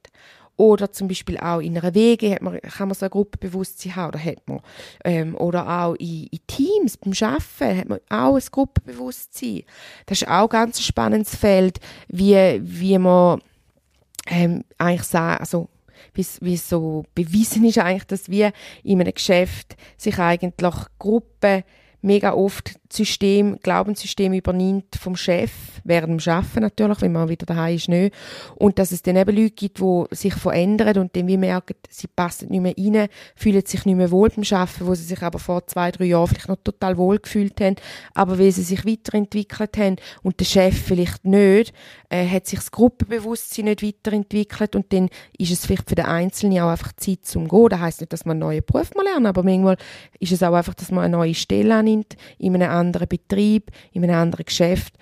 Oder 0.56 0.92
zum 0.92 1.08
Beispiel 1.08 1.38
auch 1.38 1.60
in 1.60 1.76
einer 1.76 1.94
Wege 1.94 2.30
hat 2.30 2.42
man, 2.42 2.60
kann 2.60 2.86
man 2.86 2.94
so 2.94 3.06
ein 3.06 3.10
Gruppenbewusstsein 3.10 3.96
haben, 3.96 4.08
oder 4.08 4.22
hat 4.22 4.46
man. 4.46 4.60
Ähm, 5.02 5.34
oder 5.34 5.66
auch 5.66 5.94
in, 5.94 6.26
in, 6.26 6.46
Teams, 6.46 6.98
beim 6.98 7.14
Arbeiten 7.20 7.78
hat 7.78 7.88
man 7.88 8.00
auch 8.10 8.36
ein 8.36 8.42
Gruppenbewusstsein. 8.50 9.62
Das 10.06 10.20
ist 10.20 10.28
auch 10.28 10.42
ein 10.42 10.48
ganz 10.50 10.80
spannendes 10.82 11.34
Feld, 11.34 11.80
wie, 12.08 12.60
wie 12.62 12.98
man 12.98 13.40
ähm, 14.26 14.62
eigentlich 14.78 15.04
sagen, 15.04 15.40
also 15.40 15.68
wie 16.14 16.54
es 16.54 16.68
so 16.68 17.04
bewiesen 17.14 17.64
ist 17.64 17.78
eigentlich, 17.78 18.04
dass 18.04 18.28
wir 18.28 18.52
in 18.82 19.00
einem 19.00 19.14
Geschäft 19.14 19.76
sich 19.96 20.18
eigentlich 20.18 20.54
Gruppen 20.98 21.64
mega 22.02 22.32
oft 22.32 22.74
System, 22.92 23.58
Glaubenssystem 23.62 24.32
übernimmt 24.32 24.96
vom 24.96 25.16
Chef, 25.16 25.50
während 25.84 26.24
dem 26.24 26.32
Arbeiten 26.32 26.60
natürlich, 26.60 27.00
wenn 27.00 27.12
man 27.12 27.28
wieder 27.28 27.46
daheim 27.46 27.76
ist, 27.76 27.88
nicht. 27.88 28.14
Und 28.56 28.78
dass 28.78 28.92
es 28.92 29.02
dann 29.02 29.16
eben 29.16 29.34
Leute 29.34 29.50
gibt, 29.50 29.78
die 29.78 30.04
sich 30.10 30.34
verändern 30.34 30.98
und 30.98 31.16
dann 31.16 31.26
wie 31.26 31.36
merken, 31.36 31.74
sie 31.88 32.06
passen 32.06 32.48
nicht 32.50 32.60
mehr 32.60 32.74
rein, 32.76 33.08
fühlen 33.34 33.64
sich 33.64 33.84
nicht 33.84 33.96
mehr 33.96 34.10
wohl 34.10 34.30
beim 34.30 34.44
Arbeiten, 34.50 34.86
wo 34.86 34.94
sie 34.94 35.04
sich 35.04 35.22
aber 35.22 35.38
vor 35.38 35.66
zwei, 35.66 35.90
drei 35.90 36.04
Jahren 36.04 36.28
vielleicht 36.28 36.48
noch 36.48 36.58
total 36.62 36.96
wohl 36.96 37.18
gefühlt 37.18 37.60
haben, 37.60 37.76
aber 38.14 38.38
weil 38.38 38.52
sie 38.52 38.62
sich 38.62 38.84
weiterentwickelt 38.84 39.76
haben 39.76 39.96
und 40.22 40.38
der 40.40 40.44
Chef 40.44 40.78
vielleicht 40.78 41.24
nicht, 41.24 41.72
äh, 42.08 42.28
hat 42.28 42.46
sich 42.46 42.58
das 42.58 42.70
Gruppenbewusstsein 42.70 43.64
nicht 43.64 43.82
weiterentwickelt 43.82 44.76
und 44.76 44.92
dann 44.92 45.08
ist 45.38 45.50
es 45.50 45.66
vielleicht 45.66 45.88
für 45.88 45.94
den 45.94 46.06
Einzelnen 46.06 46.60
auch 46.60 46.70
einfach 46.70 46.92
Zeit 46.94 47.24
zum 47.24 47.48
Gehen. 47.48 47.68
Das 47.70 47.80
heisst 47.80 48.00
nicht, 48.00 48.12
dass 48.12 48.24
man 48.24 48.32
einen 48.32 48.40
neuen 48.40 48.64
Beruf 48.64 48.94
mal 48.94 49.04
lernen, 49.04 49.26
aber 49.26 49.42
manchmal 49.42 49.76
ist 50.20 50.32
es 50.32 50.42
auch 50.42 50.52
einfach, 50.52 50.74
dass 50.74 50.90
man 50.90 51.04
eine 51.04 51.16
neue 51.16 51.34
Stelle 51.34 51.74
annimmt 51.74 52.16
in 52.38 52.54
einem 52.54 52.70
anderen 52.86 53.08
Betrieb, 53.08 53.70
in 53.92 54.04
einem 54.04 54.16
anderen 54.16 54.44
Geschäft 54.44 54.94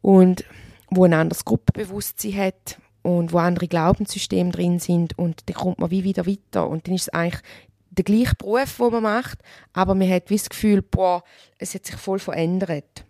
und 0.00 0.44
wo 0.90 1.04
ein 1.04 1.12
anderes 1.12 1.44
Gruppenbewusstsein 1.44 2.36
hat 2.36 2.78
und 3.02 3.32
wo 3.32 3.38
andere 3.38 3.68
Glaubenssysteme 3.68 4.50
drin 4.50 4.78
sind 4.78 5.18
und 5.18 5.48
dann 5.48 5.56
kommt 5.56 5.78
man 5.78 5.90
wie 5.90 6.04
wieder 6.04 6.26
weiter 6.26 6.68
und 6.68 6.86
dann 6.86 6.94
ist 6.94 7.02
es 7.02 7.08
eigentlich 7.10 7.42
der 7.90 8.04
gleiche 8.04 8.34
Beruf, 8.36 8.76
den 8.76 8.90
man 8.90 9.02
macht, 9.02 9.38
aber 9.72 9.94
man 9.94 10.08
hat 10.10 10.30
wie 10.30 10.36
das 10.36 10.48
Gefühl, 10.48 10.82
boah, 10.82 11.24
es 11.58 11.74
hat 11.74 11.84
sich 11.84 11.96
voll 11.96 12.18
verändert. 12.18 13.04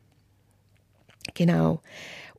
Genau. 1.34 1.80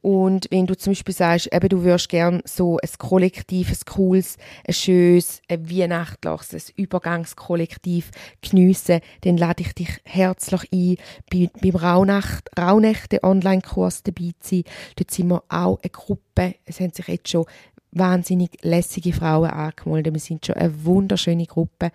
Und 0.01 0.47
wenn 0.51 0.65
du 0.65 0.77
zum 0.77 0.91
Beispiel 0.91 1.13
sagst, 1.13 1.53
eben, 1.53 1.69
du 1.69 1.83
würdest 1.83 2.09
gern 2.09 2.41
so 2.45 2.77
ein 2.77 2.89
kollektives, 2.97 3.85
cooles, 3.85 4.37
ein 4.67 4.73
schönes, 4.73 5.41
ein 5.47 5.69
weihnachtliches, 5.69 6.53
ein 6.53 6.73
Übergangskollektiv 6.83 8.11
geniessen, 8.41 9.01
dann 9.21 9.37
lade 9.37 9.63
ich 9.63 9.73
dich 9.73 9.89
herzlich 10.05 10.61
ein, 10.71 10.97
bei, 11.31 11.49
beim 11.61 11.75
Raunacht, 11.75 12.49
Raunächte 12.57 13.23
Online-Kurs 13.23 14.03
dabei 14.03 14.31
zu 14.39 14.55
sein. 14.55 14.63
Dort 14.95 15.11
sind 15.11 15.27
wir 15.27 15.43
auch 15.49 15.79
eine 15.81 15.89
Gruppe, 15.89 16.55
es 16.65 16.79
haben 16.79 16.91
sich 16.93 17.07
jetzt 17.07 17.29
schon 17.29 17.45
wahnsinnig 17.91 18.51
lässige 18.61 19.13
Frauen 19.13 19.49
angemeldet. 19.49 20.13
Wir 20.13 20.19
sind 20.19 20.45
schon 20.45 20.55
eine 20.55 20.85
wunderschöne 20.85 21.45
Gruppe. 21.45 21.91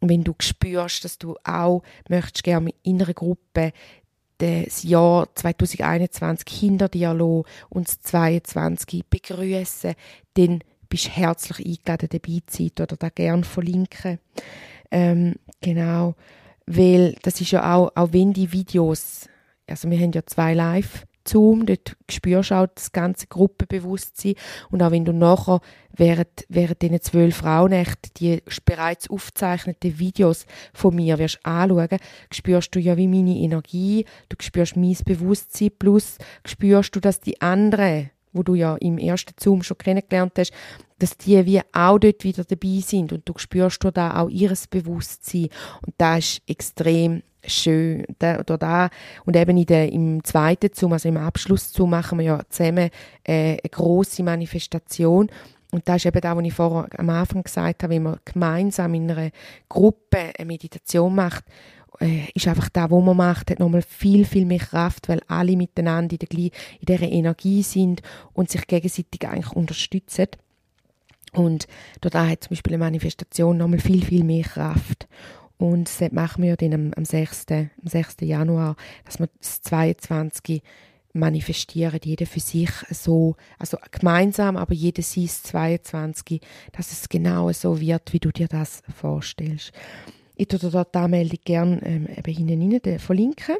Und 0.00 0.10
wenn 0.10 0.22
du 0.22 0.34
spürst, 0.38 1.04
dass 1.04 1.18
du 1.18 1.36
auch 1.42 1.82
möchtest 2.08 2.44
gerne 2.44 2.70
in 2.82 3.02
einer 3.02 3.14
Gruppe 3.14 3.72
das 4.38 4.82
Jahr 4.84 5.28
2021 5.34 6.48
hinter 6.48 6.88
dir 6.88 7.12
lassen 7.12 7.44
und 7.68 7.88
das 7.88 8.00
2022 8.00 9.04
begrüßen, 9.08 9.94
dann 10.34 10.60
bist 10.88 11.06
du 11.06 11.10
herzlich 11.10 11.58
eingeladen, 11.58 12.08
dabei 12.10 12.40
zu 12.46 12.62
sein 12.62 12.70
oder 12.80 12.96
da 12.96 13.08
gerne 13.08 13.44
verlinken. 13.44 14.18
Ähm, 14.90 15.34
genau, 15.60 16.14
weil 16.66 17.16
das 17.22 17.40
ist 17.40 17.50
ja 17.50 17.74
auch, 17.74 17.92
auch 17.94 18.12
wenn 18.12 18.32
die 18.32 18.52
Videos, 18.52 19.28
also 19.66 19.90
wir 19.90 19.98
haben 19.98 20.12
ja 20.12 20.24
zwei 20.24 20.54
Live- 20.54 21.04
Zoom, 21.28 21.66
dort 21.66 21.96
spürst 22.10 22.50
du 22.50 22.54
auch 22.54 22.66
das 22.74 22.92
ganze 22.92 23.26
Gruppenbewusstsein. 23.26 24.34
Und 24.70 24.82
auch 24.82 24.90
wenn 24.90 25.04
du 25.04 25.12
nachher 25.12 25.60
während, 25.96 26.44
während 26.48 26.82
diesen 26.82 27.00
zwölf 27.00 27.36
Frauennächten 27.36 28.12
die 28.16 28.42
bereits 28.64 29.10
aufgezeichneten 29.10 29.98
Videos 29.98 30.46
von 30.72 30.94
mir 30.94 31.18
wirst 31.18 31.44
anschauen, 31.44 31.98
spürst 32.32 32.74
du 32.74 32.80
ja 32.80 32.96
wie 32.96 33.08
meine 33.08 33.36
Energie, 33.36 34.04
du 34.28 34.36
spürst 34.40 34.76
mein 34.76 34.96
Bewusstsein 35.04 35.70
plus 35.78 36.18
spürst 36.46 36.96
du, 36.96 37.00
dass 37.00 37.20
die 37.20 37.40
anderen, 37.40 38.10
wo 38.32 38.42
du 38.42 38.54
ja 38.54 38.76
im 38.76 38.98
ersten 38.98 39.34
Zoom 39.38 39.62
schon 39.62 39.78
kennengelernt 39.78 40.32
hast, 40.38 40.52
dass 40.98 41.16
die 41.16 41.44
wie 41.46 41.60
auch 41.72 41.98
dort 41.98 42.24
wieder 42.24 42.44
dabei 42.44 42.80
sind 42.80 43.12
und 43.12 43.28
du 43.28 43.34
spürst 43.36 43.84
da 43.94 44.20
auch 44.20 44.28
ihres 44.28 44.66
Bewusstsein 44.66 45.48
und 45.86 45.94
das 45.96 46.18
ist 46.18 46.42
extrem 46.46 47.22
schön. 47.46 48.04
Da, 48.18 48.40
oder 48.40 48.58
da. 48.58 48.90
Und 49.24 49.36
eben 49.36 49.56
in 49.56 49.66
der, 49.66 49.92
im 49.92 50.22
zweiten 50.24 50.70
Zoom, 50.74 50.92
also 50.92 51.08
im 51.08 51.16
Abschluss 51.16 51.72
Zoom, 51.72 51.90
machen 51.90 52.18
wir 52.18 52.24
ja 52.24 52.40
zusammen 52.48 52.90
äh, 53.24 53.52
eine 53.52 53.70
große 53.70 54.22
Manifestation. 54.22 55.30
Und 55.70 55.86
das 55.86 55.96
ist 55.96 56.06
eben 56.06 56.20
das, 56.20 56.36
was 56.36 56.44
ich 56.44 56.54
vorher 56.54 56.88
am 56.98 57.10
Anfang 57.10 57.42
gesagt 57.42 57.82
habe, 57.82 57.94
wenn 57.94 58.02
man 58.02 58.18
gemeinsam 58.24 58.94
in 58.94 59.10
einer 59.10 59.30
Gruppe 59.68 60.32
eine 60.38 60.46
Meditation 60.46 61.14
macht, 61.14 61.44
ist 62.34 62.46
einfach 62.46 62.68
das, 62.68 62.90
was 62.90 63.04
man 63.04 63.16
macht, 63.16 63.50
hat 63.50 63.58
nochmal 63.58 63.82
viel, 63.82 64.24
viel 64.24 64.44
mehr 64.44 64.58
Kraft, 64.58 65.08
weil 65.08 65.20
alle 65.26 65.56
miteinander 65.56 66.16
in, 66.18 66.18
der, 66.18 66.38
in 66.38 66.50
dieser 66.86 67.10
Energie 67.10 67.62
sind 67.62 68.02
und 68.32 68.50
sich 68.50 68.66
gegenseitig 68.66 69.26
eigentlich 69.26 69.52
unterstützen. 69.52 70.28
Und 71.32 71.66
dort 72.00 72.14
hat 72.14 72.44
zum 72.44 72.50
Beispiel 72.50 72.74
eine 72.74 72.84
Manifestation 72.84 73.56
nochmal 73.56 73.80
viel, 73.80 74.04
viel 74.04 74.24
mehr 74.24 74.44
Kraft. 74.44 75.08
Und 75.56 75.88
das 76.00 76.12
machen 76.12 76.44
wir 76.44 76.56
dann 76.56 76.72
am, 76.72 76.92
am, 76.94 77.04
6., 77.04 77.46
am 77.50 77.70
6. 77.84 78.16
Januar, 78.20 78.76
dass 79.04 79.18
wir 79.18 79.28
das 79.40 79.60
22 79.62 80.62
manifestieren, 81.12 81.98
jeder 82.04 82.26
für 82.26 82.40
sich 82.40 82.70
so, 82.90 83.34
also 83.58 83.76
gemeinsam, 83.90 84.56
aber 84.56 84.72
jeder 84.72 85.02
sein 85.02 85.28
22, 85.28 86.40
dass 86.72 86.92
es 86.92 87.08
genau 87.08 87.50
so 87.52 87.80
wird, 87.80 88.12
wie 88.12 88.20
du 88.20 88.30
dir 88.30 88.46
das 88.46 88.82
vorstellst. 88.94 89.72
Ich 90.38 90.46
tue 90.48 90.58
dort 90.58 90.94
die 90.94 90.98
Anmeldung 90.98 91.38
gerne 91.44 91.80
ähm, 91.84 92.06
eben 92.06 92.48
hinten 92.48 92.80
rein 92.86 92.98
verlinken. 92.98 93.56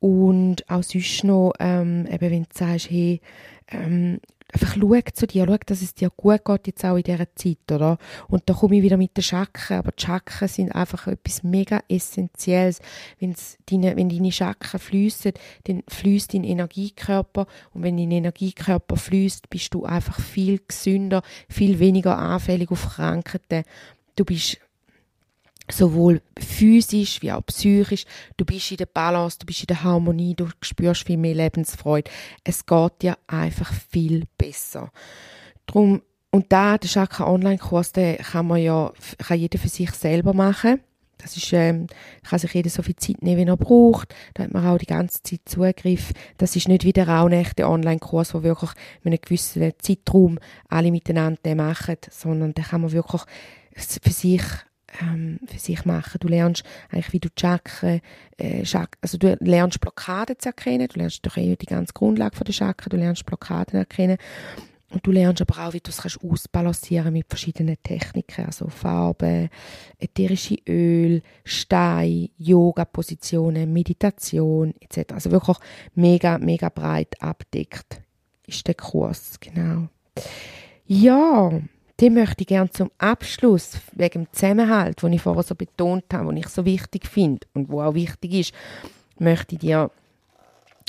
Und 0.00 0.68
auch 0.70 0.82
sonst 0.82 1.24
noch, 1.24 1.52
ähm, 1.60 2.06
eben 2.10 2.30
wenn 2.30 2.42
du 2.44 2.48
sagst, 2.52 2.90
hey, 2.90 3.20
ähm, 3.68 4.20
einfach 4.52 4.76
schau 4.80 4.94
zu 5.12 5.26
dir, 5.26 5.44
schau, 5.46 5.56
dass 5.66 5.82
es 5.82 5.94
dir 5.94 6.10
gut 6.16 6.44
geht, 6.44 6.66
jetzt 6.68 6.84
auch 6.84 6.96
in 6.96 7.02
dieser 7.02 7.34
Zeit, 7.34 7.70
oder? 7.70 7.98
Und 8.28 8.44
da 8.46 8.54
komme 8.54 8.76
ich 8.76 8.82
wieder 8.82 8.96
mit 8.96 9.16
den 9.16 9.22
Schacken, 9.22 9.76
aber 9.76 9.92
die 9.92 10.02
Schacken 10.02 10.48
sind 10.48 10.74
einfach 10.74 11.08
etwas 11.08 11.42
mega 11.42 11.82
Essentielles. 11.88 12.80
Wenn's 13.18 13.58
deine, 13.66 13.96
wenn 13.96 14.08
deine 14.08 14.32
Schacken 14.32 14.80
fließen, 14.80 15.32
dann 15.64 15.82
fließt 15.88 16.32
dein 16.32 16.44
Energiekörper 16.44 17.46
und 17.74 17.82
wenn 17.82 17.98
dein 17.98 18.10
Energiekörper 18.10 18.96
fließt, 18.96 19.50
bist 19.50 19.74
du 19.74 19.84
einfach 19.84 20.18
viel 20.18 20.60
gesünder, 20.66 21.22
viel 21.48 21.78
weniger 21.78 22.16
anfällig 22.16 22.70
auf 22.70 22.88
Krankheiten. 22.88 23.64
Du 24.16 24.24
bist 24.24 24.58
sowohl 25.70 26.22
physisch 26.38 27.22
wie 27.22 27.32
auch 27.32 27.44
psychisch. 27.46 28.04
Du 28.36 28.44
bist 28.44 28.70
in 28.70 28.76
der 28.78 28.86
Balance, 28.86 29.38
du 29.38 29.46
bist 29.46 29.60
in 29.60 29.66
der 29.66 29.82
Harmonie, 29.82 30.34
du 30.34 30.48
spürst 30.62 31.06
viel 31.06 31.16
mehr 31.16 31.34
Lebensfreude. 31.34 32.10
Es 32.44 32.66
geht 32.66 33.02
dir 33.02 33.18
einfach 33.26 33.72
viel 33.72 34.24
besser. 34.36 34.90
Drum 35.66 36.02
und 36.30 36.52
da, 36.52 36.76
der 36.76 36.90
Chakra 36.90 37.26
Online-Kurs, 37.26 37.92
den 37.92 38.18
kann 38.18 38.46
man 38.46 38.58
ja, 38.58 38.92
kann 39.18 39.38
jeder 39.38 39.58
für 39.58 39.68
sich 39.68 39.90
selber 39.92 40.34
machen. 40.34 40.80
Das 41.16 41.36
ist, 41.36 41.52
ähm, 41.52 41.88
kann 42.22 42.38
sich 42.38 42.54
jeder 42.54 42.70
so 42.70 42.82
viel 42.82 42.94
Zeit 42.96 43.22
nehmen, 43.22 43.44
wie 43.44 43.50
er 43.50 43.56
braucht. 43.56 44.14
Da 44.34 44.44
hat 44.44 44.52
man 44.52 44.64
auch 44.64 44.78
die 44.78 44.86
ganze 44.86 45.22
Zeit 45.22 45.40
Zugriff. 45.46 46.12
Das 46.36 46.54
ist 46.54 46.68
nicht 46.68 46.84
wie 46.84 46.92
der 46.92 47.08
raunechte 47.08 47.66
Online-Kurs, 47.66 48.34
wo 48.34 48.42
wirklich 48.42 48.70
mit 49.02 49.12
einem 49.12 49.20
gewissen 49.20 49.72
Zeitraum 49.78 50.38
alle 50.68 50.92
miteinander 50.92 51.54
machen, 51.56 51.96
sondern 52.10 52.54
da 52.54 52.62
kann 52.62 52.82
man 52.82 52.92
wirklich 52.92 53.22
für 53.74 54.10
sich 54.10 54.42
ähm, 55.00 55.38
für 55.46 55.58
sich 55.58 55.84
machen. 55.84 56.18
Du 56.20 56.28
lernst 56.28 56.64
eigentlich, 56.90 57.12
wie 57.12 57.20
du 57.20 57.28
Chakren, 57.38 58.00
äh, 58.36 58.64
Chak 58.64 58.96
also 59.00 59.18
du 59.18 59.36
lernst 59.40 59.80
Blockaden 59.80 60.38
zu 60.38 60.48
erkennen, 60.48 60.88
du 60.88 60.98
lernst 60.98 61.24
doch 61.26 61.36
eh 61.36 61.56
die 61.56 61.66
ganze 61.66 61.92
Grundlage 61.92 62.36
von 62.36 62.44
der 62.44 62.52
Chakren, 62.52 62.90
du 62.90 62.96
lernst 62.96 63.26
Blockaden 63.26 63.78
erkennen 63.78 64.18
und 64.90 65.06
du 65.06 65.10
lernst 65.10 65.42
aber 65.42 65.66
auch, 65.66 65.72
wie 65.74 65.80
du 65.80 65.90
es 65.90 65.98
kannst 65.98 66.22
ausbalancieren 66.24 67.12
mit 67.12 67.26
verschiedenen 67.28 67.76
Techniken, 67.82 68.46
also 68.46 68.68
Farben, 68.68 69.50
ätherische 69.98 70.56
Öl, 70.66 71.22
Stein, 71.44 72.30
Yoga-Positionen, 72.38 73.70
Meditation 73.72 74.74
etc. 74.80 75.12
Also 75.12 75.30
wirklich 75.30 75.58
mega, 75.94 76.38
mega 76.38 76.70
breit 76.70 77.20
abdeckt 77.20 78.00
ist 78.46 78.66
der 78.66 78.74
Kurs, 78.74 79.38
genau. 79.40 79.88
Ja, 80.86 81.52
den 82.00 82.14
möchte 82.14 82.42
ich 82.42 82.46
gerne 82.46 82.70
zum 82.70 82.90
Abschluss, 82.98 83.78
wegen 83.92 84.24
dem 84.24 84.32
Zusammenhalt, 84.32 85.02
den 85.02 85.12
ich 85.12 85.22
vorher 85.22 85.42
so 85.42 85.54
betont 85.54 86.04
habe, 86.12 86.28
den 86.28 86.38
ich 86.38 86.48
so 86.48 86.64
wichtig 86.64 87.06
finde 87.06 87.46
und 87.54 87.68
wo 87.68 87.82
auch 87.82 87.94
wichtig 87.94 88.32
ist, 88.32 88.54
möchte 89.18 89.56
ich 89.56 89.60
dir 89.60 89.90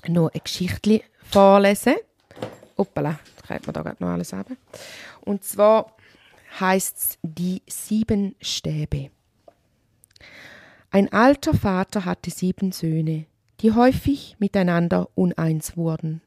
noch 0.08 0.32
eine 0.32 0.42
Geschichte 0.42 1.02
vorlesen. 1.24 1.96
Hoppala, 2.78 3.20
schreibt 3.46 3.68
man 3.68 3.74
da 3.74 3.82
gerade 3.82 4.04
noch 4.04 4.10
alles 4.10 4.34
ab. 4.34 4.48
Und 5.22 5.44
zwar 5.44 5.96
heißt 6.60 6.98
es 6.98 7.18
Die 7.22 7.62
sieben 7.68 8.36
Stäbe. 8.42 9.10
Ein 10.92 11.12
alter 11.12 11.54
Vater 11.54 12.06
hatte 12.06 12.32
sieben 12.32 12.72
Söhne, 12.72 13.26
die 13.62 13.74
häufig 13.74 14.36
miteinander 14.40 15.10
uneins 15.16 15.76
wurden. 15.76 16.22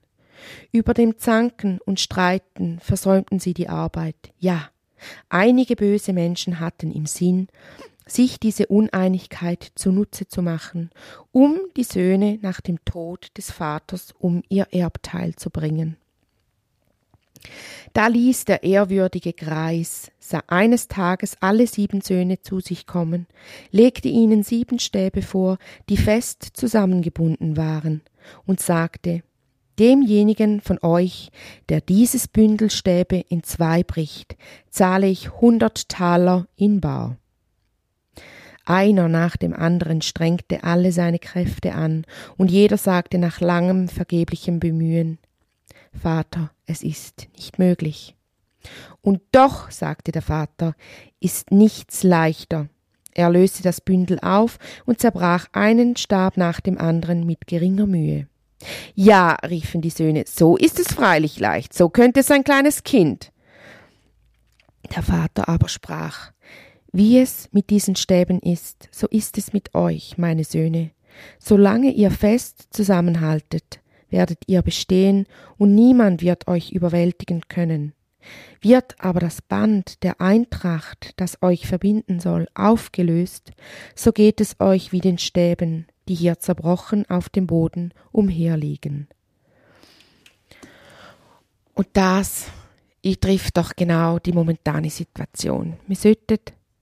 Über 0.70 0.94
dem 0.94 1.18
Zanken 1.18 1.80
und 1.84 2.00
Streiten 2.00 2.78
versäumten 2.80 3.38
sie 3.38 3.54
die 3.54 3.68
Arbeit. 3.68 4.32
Ja, 4.38 4.71
einige 5.28 5.76
böse 5.76 6.12
Menschen 6.12 6.60
hatten 6.60 6.90
im 6.90 7.06
Sinn, 7.06 7.48
sich 8.06 8.40
diese 8.40 8.66
Uneinigkeit 8.66 9.72
zunutze 9.74 10.26
zu 10.26 10.42
machen, 10.42 10.90
um 11.30 11.58
die 11.76 11.84
Söhne 11.84 12.38
nach 12.42 12.60
dem 12.60 12.84
Tod 12.84 13.30
des 13.36 13.50
Vaters 13.50 14.14
um 14.18 14.42
ihr 14.48 14.68
Erbteil 14.70 15.34
zu 15.36 15.50
bringen. 15.50 15.96
Da 17.92 18.06
ließ 18.06 18.44
der 18.44 18.62
ehrwürdige 18.62 19.32
Greis 19.32 20.10
eines 20.46 20.88
Tages 20.88 21.36
alle 21.40 21.66
sieben 21.66 22.00
Söhne 22.00 22.40
zu 22.40 22.60
sich 22.60 22.86
kommen, 22.86 23.26
legte 23.70 24.08
ihnen 24.08 24.42
sieben 24.42 24.78
Stäbe 24.78 25.22
vor, 25.22 25.58
die 25.88 25.96
fest 25.96 26.50
zusammengebunden 26.54 27.56
waren, 27.56 28.02
und 28.46 28.60
sagte 28.60 29.22
Demjenigen 29.78 30.60
von 30.60 30.78
euch, 30.82 31.30
der 31.68 31.80
dieses 31.80 32.28
Bündel 32.28 32.70
Stäbe 32.70 33.24
in 33.28 33.42
zwei 33.42 33.82
bricht, 33.82 34.36
zahle 34.70 35.06
ich 35.06 35.40
hundert 35.40 35.88
Taler 35.88 36.46
in 36.56 36.80
bar. 36.80 37.16
Einer 38.64 39.08
nach 39.08 39.36
dem 39.36 39.54
anderen 39.54 40.02
strengte 40.02 40.62
alle 40.62 40.92
seine 40.92 41.18
Kräfte 41.18 41.74
an, 41.74 42.04
und 42.36 42.50
jeder 42.50 42.76
sagte 42.76 43.18
nach 43.18 43.40
langem 43.40 43.88
vergeblichem 43.88 44.60
Bemühen 44.60 45.18
Vater, 45.92 46.50
es 46.66 46.82
ist 46.82 47.28
nicht 47.36 47.58
möglich. 47.58 48.14
Und 49.00 49.20
doch, 49.32 49.70
sagte 49.70 50.12
der 50.12 50.22
Vater, 50.22 50.74
ist 51.20 51.50
nichts 51.50 52.02
leichter. 52.02 52.68
Er 53.14 53.30
löste 53.30 53.62
das 53.62 53.80
Bündel 53.80 54.18
auf 54.20 54.58
und 54.86 55.00
zerbrach 55.00 55.48
einen 55.52 55.96
Stab 55.96 56.36
nach 56.36 56.60
dem 56.60 56.78
anderen 56.78 57.26
mit 57.26 57.46
geringer 57.46 57.86
Mühe. 57.86 58.28
Ja, 58.94 59.36
riefen 59.48 59.80
die 59.80 59.90
Söhne, 59.90 60.24
so 60.26 60.56
ist 60.56 60.78
es 60.78 60.88
freilich 60.88 61.40
leicht, 61.40 61.74
so 61.74 61.88
könnte 61.88 62.20
es 62.20 62.30
ein 62.30 62.44
kleines 62.44 62.82
Kind. 62.84 63.32
Der 64.94 65.02
Vater 65.02 65.48
aber 65.48 65.68
sprach, 65.68 66.32
wie 66.92 67.18
es 67.18 67.48
mit 67.52 67.70
diesen 67.70 67.96
Stäben 67.96 68.38
ist, 68.40 68.88
so 68.90 69.06
ist 69.08 69.38
es 69.38 69.52
mit 69.52 69.74
euch, 69.74 70.18
meine 70.18 70.44
Söhne. 70.44 70.90
Solange 71.38 71.90
ihr 71.92 72.10
fest 72.10 72.68
zusammenhaltet, 72.70 73.80
werdet 74.10 74.40
ihr 74.46 74.62
bestehen, 74.62 75.26
und 75.56 75.74
niemand 75.74 76.22
wird 76.22 76.48
euch 76.48 76.72
überwältigen 76.72 77.42
können. 77.48 77.94
Wird 78.60 78.94
aber 79.00 79.20
das 79.20 79.42
Band 79.42 80.02
der 80.02 80.20
Eintracht, 80.20 81.14
das 81.16 81.42
euch 81.42 81.66
verbinden 81.66 82.20
soll, 82.20 82.46
aufgelöst, 82.54 83.52
so 83.94 84.12
geht 84.12 84.40
es 84.40 84.60
euch 84.60 84.92
wie 84.92 85.00
den 85.00 85.18
Stäben, 85.18 85.86
die 86.08 86.14
hier 86.14 86.38
zerbrochen 86.38 87.08
auf 87.08 87.28
dem 87.28 87.46
Boden 87.46 87.92
umherliegen. 88.10 89.08
Und 91.74 91.88
das 91.92 92.46
trifft 93.20 93.56
doch 93.56 93.74
genau 93.74 94.18
die 94.18 94.32
momentane 94.32 94.90
Situation. 94.90 95.76
Wir 95.86 95.96
sollten 95.96 96.38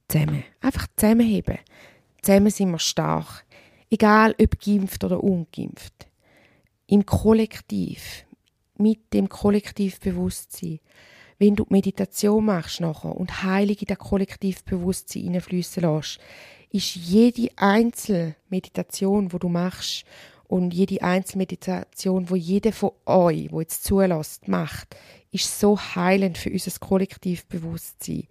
zusammen, 0.07 0.43
einfach 0.59 0.87
zusammenheben. 0.95 1.57
Zusammen 2.21 2.51
sind 2.51 2.71
wir 2.71 2.79
stark. 2.79 3.45
Egal 3.89 4.35
ob 4.39 4.59
geimpft 4.59 5.03
oder 5.03 5.23
ungeimpft. 5.23 6.07
Im 6.87 7.05
Kollektiv, 7.05 8.25
mit 8.77 9.13
dem 9.13 9.29
Kollektivbewusstsein. 9.29 10.79
Wenn 11.39 11.55
du 11.55 11.65
Meditation 11.69 12.45
machst 12.45 12.81
nachher 12.81 13.15
und 13.15 13.43
heilig 13.43 13.81
in 13.81 13.87
das 13.87 13.97
Kollektivbewusstsein 13.97 15.23
hineinfließen 15.23 15.81
lässt, 15.81 16.19
ist 16.71 16.95
jede 16.95 17.49
Einzelmeditation, 17.57 19.33
wo 19.33 19.37
du 19.37 19.49
machst 19.49 20.05
und 20.47 20.73
jede 20.73 21.01
Einzelmeditation, 21.01 22.29
wo 22.29 22.35
jeder 22.35 22.73
von 22.73 22.91
euch, 23.05 23.51
wo 23.51 23.61
jetzt 23.61 23.83
zulässt, 23.83 24.47
macht, 24.47 24.95
ist 25.31 25.59
so 25.59 25.79
heilend 25.79 26.37
für 26.37 26.49
unser 26.49 26.71
Kollektivbewusstsein, 26.79 28.27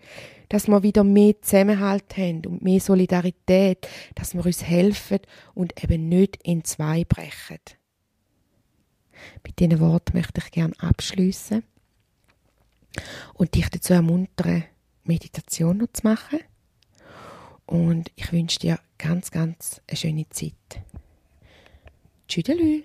dass 0.48 0.68
wir 0.68 0.82
wieder 0.82 1.02
mehr 1.04 1.40
Zusammenhalt 1.40 2.16
haben 2.16 2.44
und 2.46 2.62
mehr 2.62 2.80
Solidarität, 2.80 3.88
dass 4.14 4.34
wir 4.34 4.44
uns 4.44 4.62
helfen 4.62 5.20
und 5.54 5.82
eben 5.82 6.08
nicht 6.08 6.36
in 6.42 6.64
zwei 6.64 7.04
brechen. 7.04 7.60
Mit 9.44 9.58
diesen 9.58 9.80
Worten 9.80 10.16
möchte 10.16 10.40
ich 10.44 10.50
gerne 10.50 10.74
abschließen 10.78 11.62
und 13.34 13.54
dich 13.54 13.68
dazu 13.68 13.94
ermuntern, 13.94 14.64
Meditation 15.04 15.78
noch 15.78 15.92
zu 15.92 16.06
machen. 16.06 16.40
Und 17.70 18.10
ich 18.16 18.32
wünsche 18.32 18.58
dir 18.58 18.80
ganz, 18.98 19.30
ganz 19.30 19.80
eine 19.86 19.96
schöne 19.96 20.28
Zeit. 20.28 20.82
Tschüdelü. 22.26 22.82